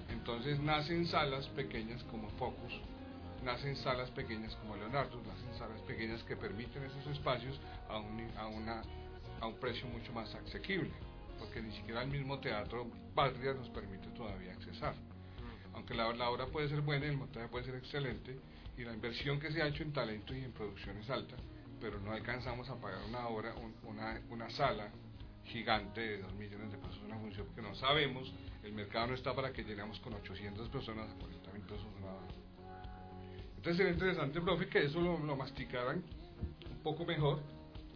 [0.09, 2.73] Entonces nacen salas pequeñas como Focus,
[3.43, 7.95] nacen salas pequeñas como Leonardo, nacen salas pequeñas que permiten esos espacios a
[8.41, 8.81] a una,
[9.41, 10.91] a un precio mucho más asequible,
[11.39, 14.93] porque ni siquiera el mismo teatro Patria nos permite todavía accesar.
[15.73, 18.37] Aunque la, la obra puede ser buena, el montaje puede ser excelente
[18.77, 21.35] y la inversión que se ha hecho en talento y en producción es alta,
[21.79, 24.89] pero no alcanzamos a pagar una obra, un- una, una sala
[25.45, 28.33] gigante de 2 millones de pesos una función, porque no sabemos,
[28.63, 32.07] el mercado no está para que llenemos con 800 personas a 40 mil pesos una
[32.07, 32.27] hora.
[33.55, 36.03] Entonces sería interesante, profe, que eso lo, lo masticaran
[36.69, 37.39] un poco mejor,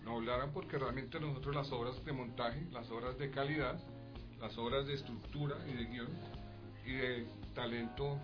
[0.03, 3.79] no hablaran porque realmente nosotros las obras de montaje, las obras de calidad,
[4.39, 6.07] las obras de estructura y de guion
[6.85, 8.17] y de talento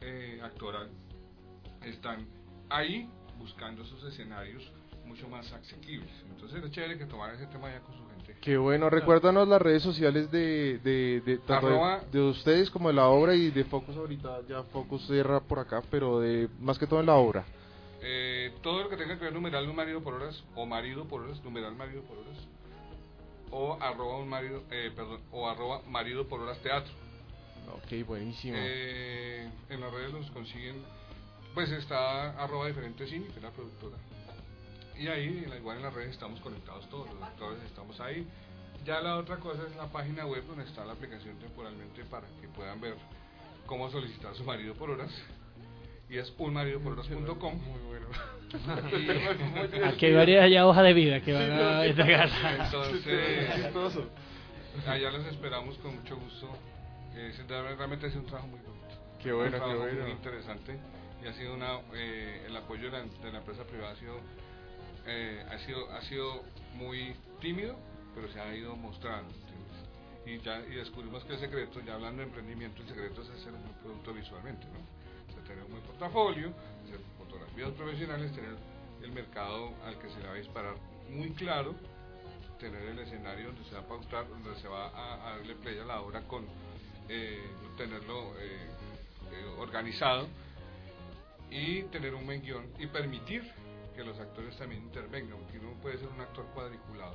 [0.00, 0.88] eh, actoral
[1.84, 2.26] están
[2.70, 4.62] ahí buscando esos escenarios
[5.04, 6.10] mucho más asequibles.
[6.30, 8.36] Entonces es chévere que tomaran ese tema ya con su gente.
[8.40, 12.88] Qué bueno, recuérdanos las redes sociales de, de, de, tanto de- Arroba- de ustedes como
[12.88, 16.78] de la obra y de Focus ahorita, ya Focus cierra por acá, pero de más
[16.78, 17.44] que todo en la obra.
[18.46, 21.22] Eh, todo lo que tenga que ver numeral un marido por horas o marido por
[21.22, 22.38] horas, numeral marido por horas
[23.50, 26.92] o arroba un marido, eh, perdón, o arroba marido por horas teatro.
[27.74, 28.56] Ok, buenísimo.
[28.56, 30.84] Eh, en las redes los consiguen,
[31.54, 33.96] pues está arroba diferente cine, que es la productora.
[34.96, 38.26] Y ahí, igual en las redes estamos conectados todos, los actores estamos ahí.
[38.84, 42.48] Ya la otra cosa es la página web donde está la aplicación temporalmente para que
[42.48, 42.94] puedan ver
[43.66, 45.10] cómo solicitar su marido por horas.
[46.08, 47.54] Y es unmaridopororas.com.
[47.54, 48.06] Muy bueno.
[49.86, 52.30] Aquí hay varias ya hojas de vida que van a entregar.
[52.64, 53.48] Entonces,
[54.86, 56.48] allá los esperamos con mucho gusto.
[57.14, 58.86] Eh, realmente ha sido un trabajo muy bonito.
[59.22, 60.02] Qué bueno, un qué trabajo bueno.
[60.02, 60.78] muy interesante
[61.22, 64.20] y ha sido una eh, el apoyo de la, de la empresa privada ha sido
[65.06, 66.42] eh, ha sido ha sido
[66.74, 67.76] muy tímido
[68.14, 69.32] pero se ha ido mostrando
[70.26, 73.52] y ya y descubrimos que el secreto ya hablando de emprendimiento el secreto es hacer
[73.52, 74.95] un producto visualmente no
[75.46, 76.52] tener un buen portafolio
[76.84, 78.56] hacer fotografías profesionales tener
[79.02, 80.74] el mercado al que se le va a disparar
[81.10, 81.74] muy claro
[82.58, 85.84] tener el escenario donde se va a pautar, donde se va a, darle play a
[85.84, 86.46] la obra con
[87.08, 87.44] eh,
[87.76, 88.66] tenerlo eh,
[89.32, 90.26] eh, organizado
[91.50, 93.42] y tener un buen guion y permitir
[93.94, 97.14] que los actores también intervengan, porque uno puede ser un actor cuadriculado,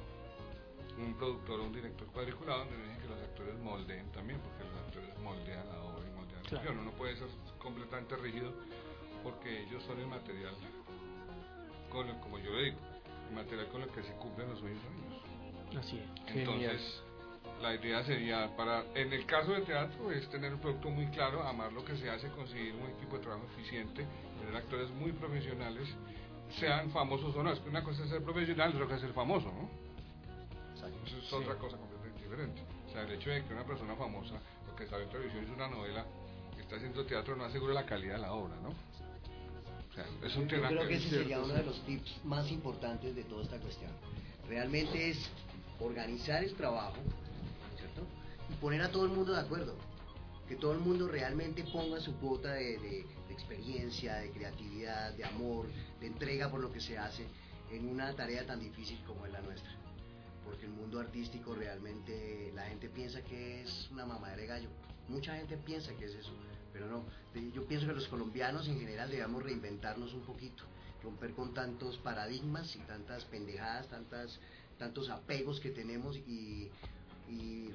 [0.97, 4.77] un productor o un director cuadriculado donde dejen que los actores moldeen también, porque los
[4.85, 6.10] actores moldean la obra
[6.59, 6.63] Claro.
[6.73, 7.27] guion, uno puede ser
[7.59, 8.51] completamente rígido
[9.23, 10.53] porque ellos son el material
[11.89, 12.77] con el, como yo le digo,
[13.29, 15.85] el material con el que se cumplen los sueños de ellos.
[15.85, 16.35] Así es.
[16.35, 17.01] Entonces,
[17.61, 21.43] la idea sería, para en el caso del teatro, es tener un producto muy claro,
[21.43, 24.05] amar lo que se hace, conseguir un equipo de trabajo eficiente,
[24.39, 25.87] tener actores muy profesionales,
[26.59, 27.51] sean famosos o no.
[27.51, 29.69] Es que una cosa es ser profesional, otra cosa es ser famoso, ¿no?
[31.05, 31.35] Eso es Sí.
[31.35, 32.61] otra cosa completamente diferente.
[32.87, 34.35] O sea, el hecho de que una persona famosa,
[34.71, 36.05] o que sabe en televisión hizo una novela,
[36.71, 38.69] está haciendo teatro, no asegura la calidad de la obra, ¿no?
[38.69, 42.49] O sea, es un Yo creo que es ese sería uno de los tips más
[42.49, 43.91] importantes de toda esta cuestión.
[44.47, 45.17] Realmente es
[45.81, 46.95] organizar el trabajo,
[47.77, 48.03] ¿cierto?
[48.49, 49.75] Y poner a todo el mundo de acuerdo.
[50.47, 55.25] Que todo el mundo realmente ponga su cuota de, de- de experiencia, de creatividad, de
[55.25, 55.65] amor,
[55.99, 57.25] de entrega por lo que se hace
[57.69, 59.71] en una tarea tan difícil como es la nuestra.
[60.45, 64.69] Porque el mundo artístico realmente la gente piensa que es una mamadera de gallo.
[65.09, 66.31] Mucha gente piensa que es eso,
[66.73, 67.03] pero no.
[67.53, 70.63] Yo pienso que los colombianos en general debemos reinventarnos un poquito,
[71.03, 74.39] romper con tantos paradigmas y tantas pendejadas, tantas,
[74.77, 76.69] tantos apegos que tenemos y,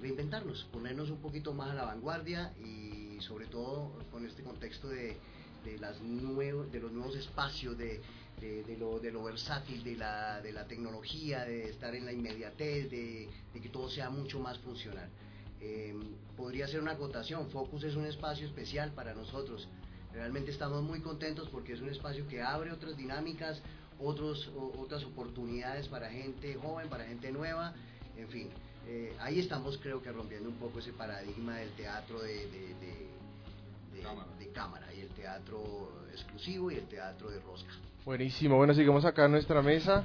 [0.00, 5.16] reinventarnos, ponernos un poquito más a la vanguardia y sobre todo con este contexto de,
[5.64, 8.00] de, las nuevo- de los nuevos espacios, de,
[8.40, 13.28] de, lo, de versátil, de la, de la tecnología, de estar en la inmediatez, de
[13.54, 15.08] que todo sea mucho más funcional.
[15.60, 15.94] Eh,
[16.36, 19.68] podría ser una acotación, Focus es un espacio especial para nosotros.
[20.12, 23.60] Realmente estamos muy contentos porque es un espacio que abre otras dinámicas,
[23.98, 27.74] otros, o- otras oportunidades para gente joven, para gente nueva,
[28.16, 28.48] en fin.
[28.88, 33.08] eh, ahí estamos creo que rompiendo un poco ese paradigma del teatro de, de- de-
[33.96, 34.28] de- Cámara.
[34.38, 37.72] de cámara y el teatro exclusivo y el teatro de rosca.
[38.04, 40.04] Buenísimo, bueno, sigamos acá en nuestra mesa.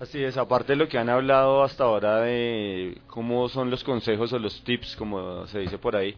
[0.00, 4.32] Así es, aparte de lo que han hablado hasta ahora de cómo son los consejos
[4.32, 6.16] o los tips, como se dice por ahí,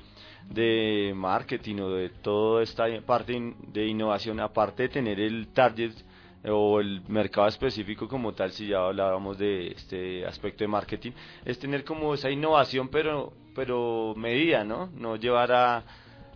[0.48, 5.94] de marketing o de toda esta parte de innovación, aparte de tener el target
[6.48, 11.10] o el mercado específico como tal, si ya hablábamos de este aspecto de marketing,
[11.44, 14.90] es tener como esa innovación pero pero medida, ¿no?
[14.94, 15.82] No llevar a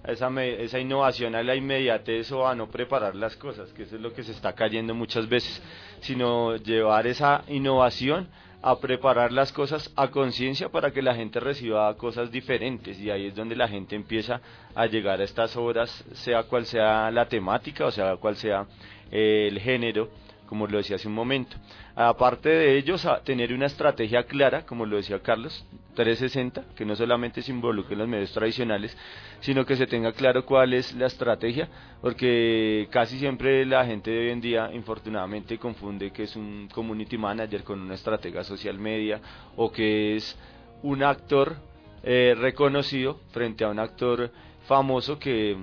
[0.04, 4.02] esa, esa innovación a la inmediatez o a no preparar las cosas, que eso es
[4.02, 5.62] lo que se está cayendo muchas veces,
[6.00, 8.28] sino llevar esa innovación
[8.62, 13.26] a preparar las cosas a conciencia para que la gente reciba cosas diferentes y ahí
[13.26, 14.40] es donde la gente empieza
[14.74, 18.66] a llegar a estas obras, sea cual sea la temática o sea cual sea
[19.10, 20.08] eh, el género,
[20.46, 21.56] como lo decía hace un momento.
[21.94, 25.64] Aparte de ellos, a tener una estrategia clara, como lo decía Carlos,
[25.96, 28.96] 360, que no solamente se involucre en los medios tradicionales,
[29.40, 31.68] sino que se tenga claro cuál es la estrategia,
[32.00, 37.18] porque casi siempre la gente de hoy en día, infortunadamente, confunde que es un community
[37.18, 39.20] manager con una estratega social media
[39.56, 40.38] o que es
[40.82, 41.56] un actor
[42.04, 44.30] eh, reconocido frente a un actor
[44.66, 45.56] famoso que,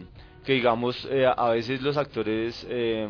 [0.44, 3.08] que digamos, eh, a veces los actores, eh,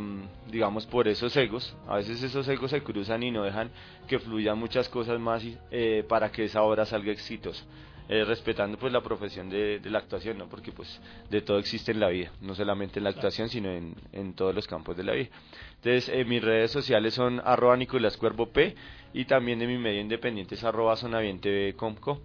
[0.52, 3.72] digamos, por esos egos, a veces esos egos se cruzan y no dejan
[4.08, 7.64] que fluyan muchas cosas más eh, para que esa obra salga exitosa.
[8.10, 10.48] Eh, respetando pues la profesión de, de la actuación, ¿no?
[10.50, 11.00] porque pues
[11.30, 14.54] de todo existe en la vida, no solamente en la actuación, sino en, en todos
[14.54, 15.30] los campos de la vida.
[15.78, 18.76] Entonces, eh, mis redes sociales son arroba Nicolás Cuervo P
[19.14, 22.20] y también de mi medio independiente es arroba Sonaviente Comco.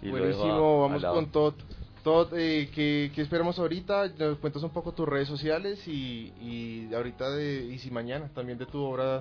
[0.00, 1.54] Y Buenísimo, a- vamos con Todd.
[2.08, 4.10] Todd, eh, ¿qué, qué esperamos ahorita?
[4.18, 8.56] Nos cuentas un poco tus redes sociales y, y ahorita de, y si mañana también
[8.56, 9.20] de tu obra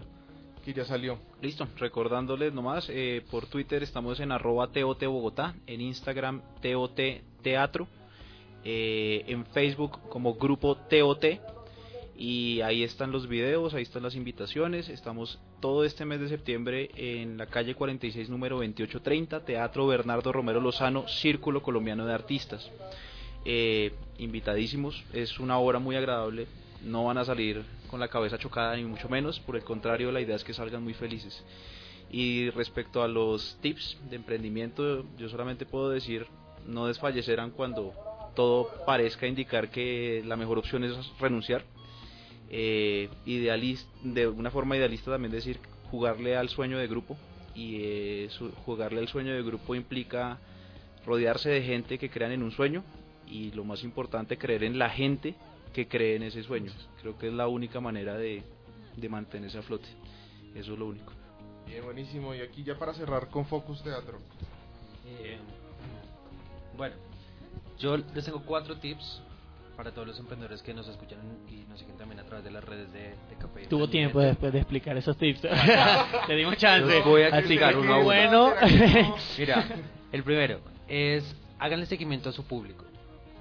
[0.64, 1.20] que ya salió.
[1.42, 6.98] Listo, recordándoles nomás, eh, por Twitter estamos en arroba TOT Bogotá, en Instagram TOT
[7.42, 7.90] Teatro,
[8.64, 11.26] eh, en Facebook como grupo TOT
[12.18, 16.90] y ahí están los videos, ahí están las invitaciones, estamos todo este mes de septiembre
[16.96, 22.72] en la calle 46 número 2830, Teatro Bernardo Romero Lozano, Círculo Colombiano de Artistas.
[23.46, 26.48] Eh, invitadísimos, es una obra muy agradable,
[26.84, 30.20] no van a salir con la cabeza chocada ni mucho menos, por el contrario la
[30.20, 31.44] idea es que salgan muy felices.
[32.10, 36.26] Y respecto a los tips de emprendimiento, yo solamente puedo decir,
[36.66, 37.94] no desfallecerán cuando
[38.36, 41.64] todo parezca indicar que la mejor opción es renunciar.
[42.50, 45.60] Eh, idealis- de una forma idealista también decir
[45.92, 47.18] jugarle al sueño de grupo.
[47.56, 50.38] Y eh, su- jugarle al sueño de grupo implica
[51.06, 52.84] rodearse de gente que crean en un sueño.
[53.28, 55.36] Y lo más importante creer en la gente
[55.74, 56.72] que cree en ese sueño.
[57.02, 58.44] Creo que es la única manera de,
[58.96, 59.88] de mantenerse a flote.
[60.56, 61.12] Eso es lo único.
[61.68, 62.34] Bien, buenísimo.
[62.34, 64.20] Y aquí ya para cerrar con Focus Teatro.
[65.06, 65.38] Eh,
[66.78, 66.96] bueno,
[67.80, 69.22] yo les tengo cuatro tips
[69.78, 72.64] para todos los emprendedores que nos escuchan y nos siguen también a través de las
[72.64, 73.68] redes de, de Café.
[73.68, 75.44] Tuvo tiempo después de explicar esos tips.
[76.28, 76.94] Le dimos chance.
[76.96, 78.06] Los voy a Así explicar que uno a uno.
[78.06, 78.54] bueno.
[79.38, 79.66] Mira,
[80.12, 81.24] el primero es
[81.60, 82.86] háganle seguimiento a su público,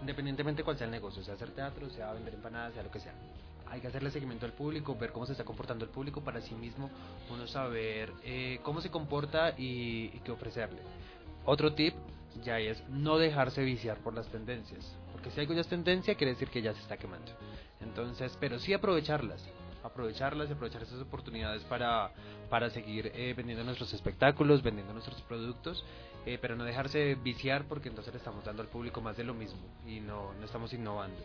[0.01, 3.15] independientemente cuál sea el negocio, sea hacer teatro, sea vender empanadas, sea lo que sea.
[3.69, 6.55] Hay que hacerle seguimiento al público, ver cómo se está comportando el público para sí
[6.55, 6.89] mismo
[7.31, 10.79] uno saber eh, cómo se comporta y, y qué ofrecerle.
[11.45, 11.95] Otro tip
[12.45, 14.97] ya es no dejarse viciar por las tendencias,
[15.27, 17.33] porque si algo ya es tendencia quiere decir que ya se está quemando.
[17.81, 19.45] Entonces, pero sí aprovecharlas,
[19.83, 22.13] aprovecharlas y aprovechar esas oportunidades para,
[22.49, 25.85] para seguir eh, vendiendo nuestros espectáculos, vendiendo nuestros productos,
[26.27, 29.35] eh, pero no dejarse viciar porque entonces le estamos dando al público más de lo
[29.35, 31.19] mismo y no, no estamos innovando.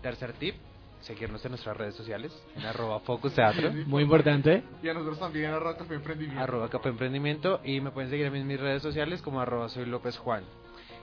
[0.00, 0.54] Tercer tip,
[1.02, 3.72] seguirnos en nuestras redes sociales, en arroba Focus Teatro.
[3.86, 4.62] Muy importante.
[4.82, 6.42] Y a nosotros también, arroba Café Emprendimiento.
[6.42, 9.68] arroba Café Emprendimiento y me pueden seguir a mí en mis redes sociales como arroba
[9.68, 10.44] soy López Juan.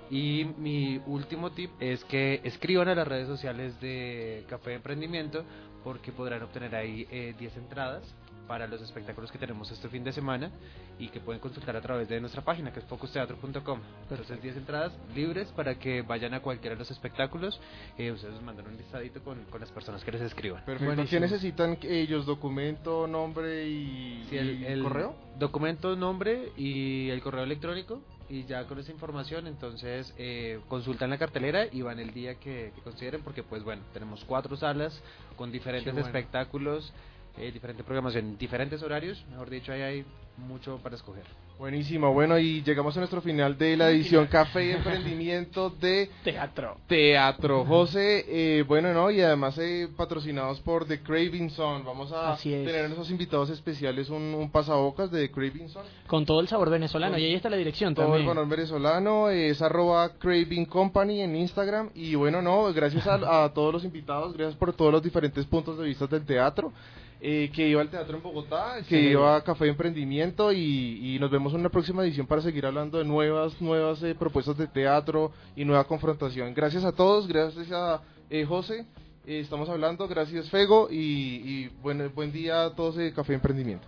[0.10, 5.44] Y mi último tip es que escriban a las redes sociales de Café Emprendimiento
[5.84, 8.04] porque podrán obtener ahí eh, 10 entradas
[8.48, 10.52] para los espectáculos que tenemos este fin de semana
[11.00, 13.80] y que pueden consultar a través de nuestra página que es focusteatro.com.
[14.04, 17.60] Entonces 10 entradas libres para que vayan a cualquiera de los espectáculos.
[17.98, 20.64] Eh, ustedes nos mandan un listadito con, con las personas que les escriban.
[20.66, 21.04] Perfecto.
[21.10, 22.26] ¿Qué necesitan ellos?
[22.26, 25.16] ¿Documento, nombre y, Sí, el, y el correo?
[25.40, 28.02] Documento, nombre y el correo electrónico.
[28.34, 32.72] Y ya con esa información, entonces eh, consultan la cartelera y van el día que,
[32.74, 35.00] que consideren, porque, pues bueno, tenemos cuatro salas
[35.36, 36.08] con diferentes bueno.
[36.08, 36.92] espectáculos,
[37.38, 39.24] eh, diferente programación, diferentes horarios.
[39.30, 40.06] Mejor dicho, ahí hay
[40.38, 41.24] mucho para escoger.
[41.60, 46.78] Buenísimo, bueno, y llegamos a nuestro final de la edición Café y Emprendimiento de Teatro.
[46.88, 47.64] Teatro.
[47.64, 49.12] José, eh, bueno, ¿no?
[49.12, 51.84] Y además eh, patrocinados por The Craving Zone.
[51.86, 52.66] Vamos a Así es.
[52.66, 55.88] tener nuestros invitados especiales un, un pasabocas de The Craving Zone.
[56.08, 57.18] Con todo el sabor venezolano.
[57.20, 58.28] Y ahí está la dirección Todo el también.
[58.30, 61.92] valor venezolano es arroba Craving Company en Instagram.
[61.94, 65.78] Y bueno, no, gracias a, a todos los invitados, gracias por todos los diferentes puntos
[65.78, 66.74] de vista del teatro.
[67.26, 69.08] Eh, que iba al teatro en Bogotá, que Sí.
[69.12, 72.66] iba a Café de Emprendimiento y, y nos vemos en una próxima edición para seguir
[72.66, 76.54] hablando de nuevas, nuevas eh, propuestas de teatro y nueva confrontación.
[76.54, 78.86] Gracias a todos, gracias a eh, José,
[79.26, 83.36] eh, estamos hablando, gracias Fego y, y buen, buen día a todos de Café de
[83.36, 83.88] Emprendimiento.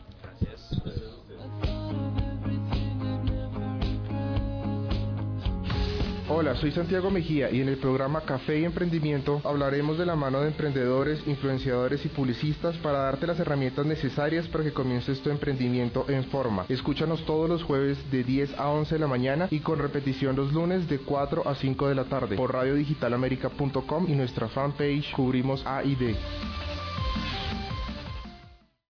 [6.27, 10.41] Hola, soy Santiago Mejía y en el programa Café y Emprendimiento hablaremos de la mano
[10.41, 16.03] de emprendedores, influenciadores y publicistas para darte las herramientas necesarias para que comiences tu emprendimiento
[16.10, 16.65] en forma.
[16.68, 20.52] Escúchanos todos los jueves de 10 a 11 de la mañana y con repetición los
[20.52, 25.84] lunes de 4 a 5 de la tarde por radiodigitalamerica.com y nuestra fanpage Cubrimos A
[25.84, 26.15] y D.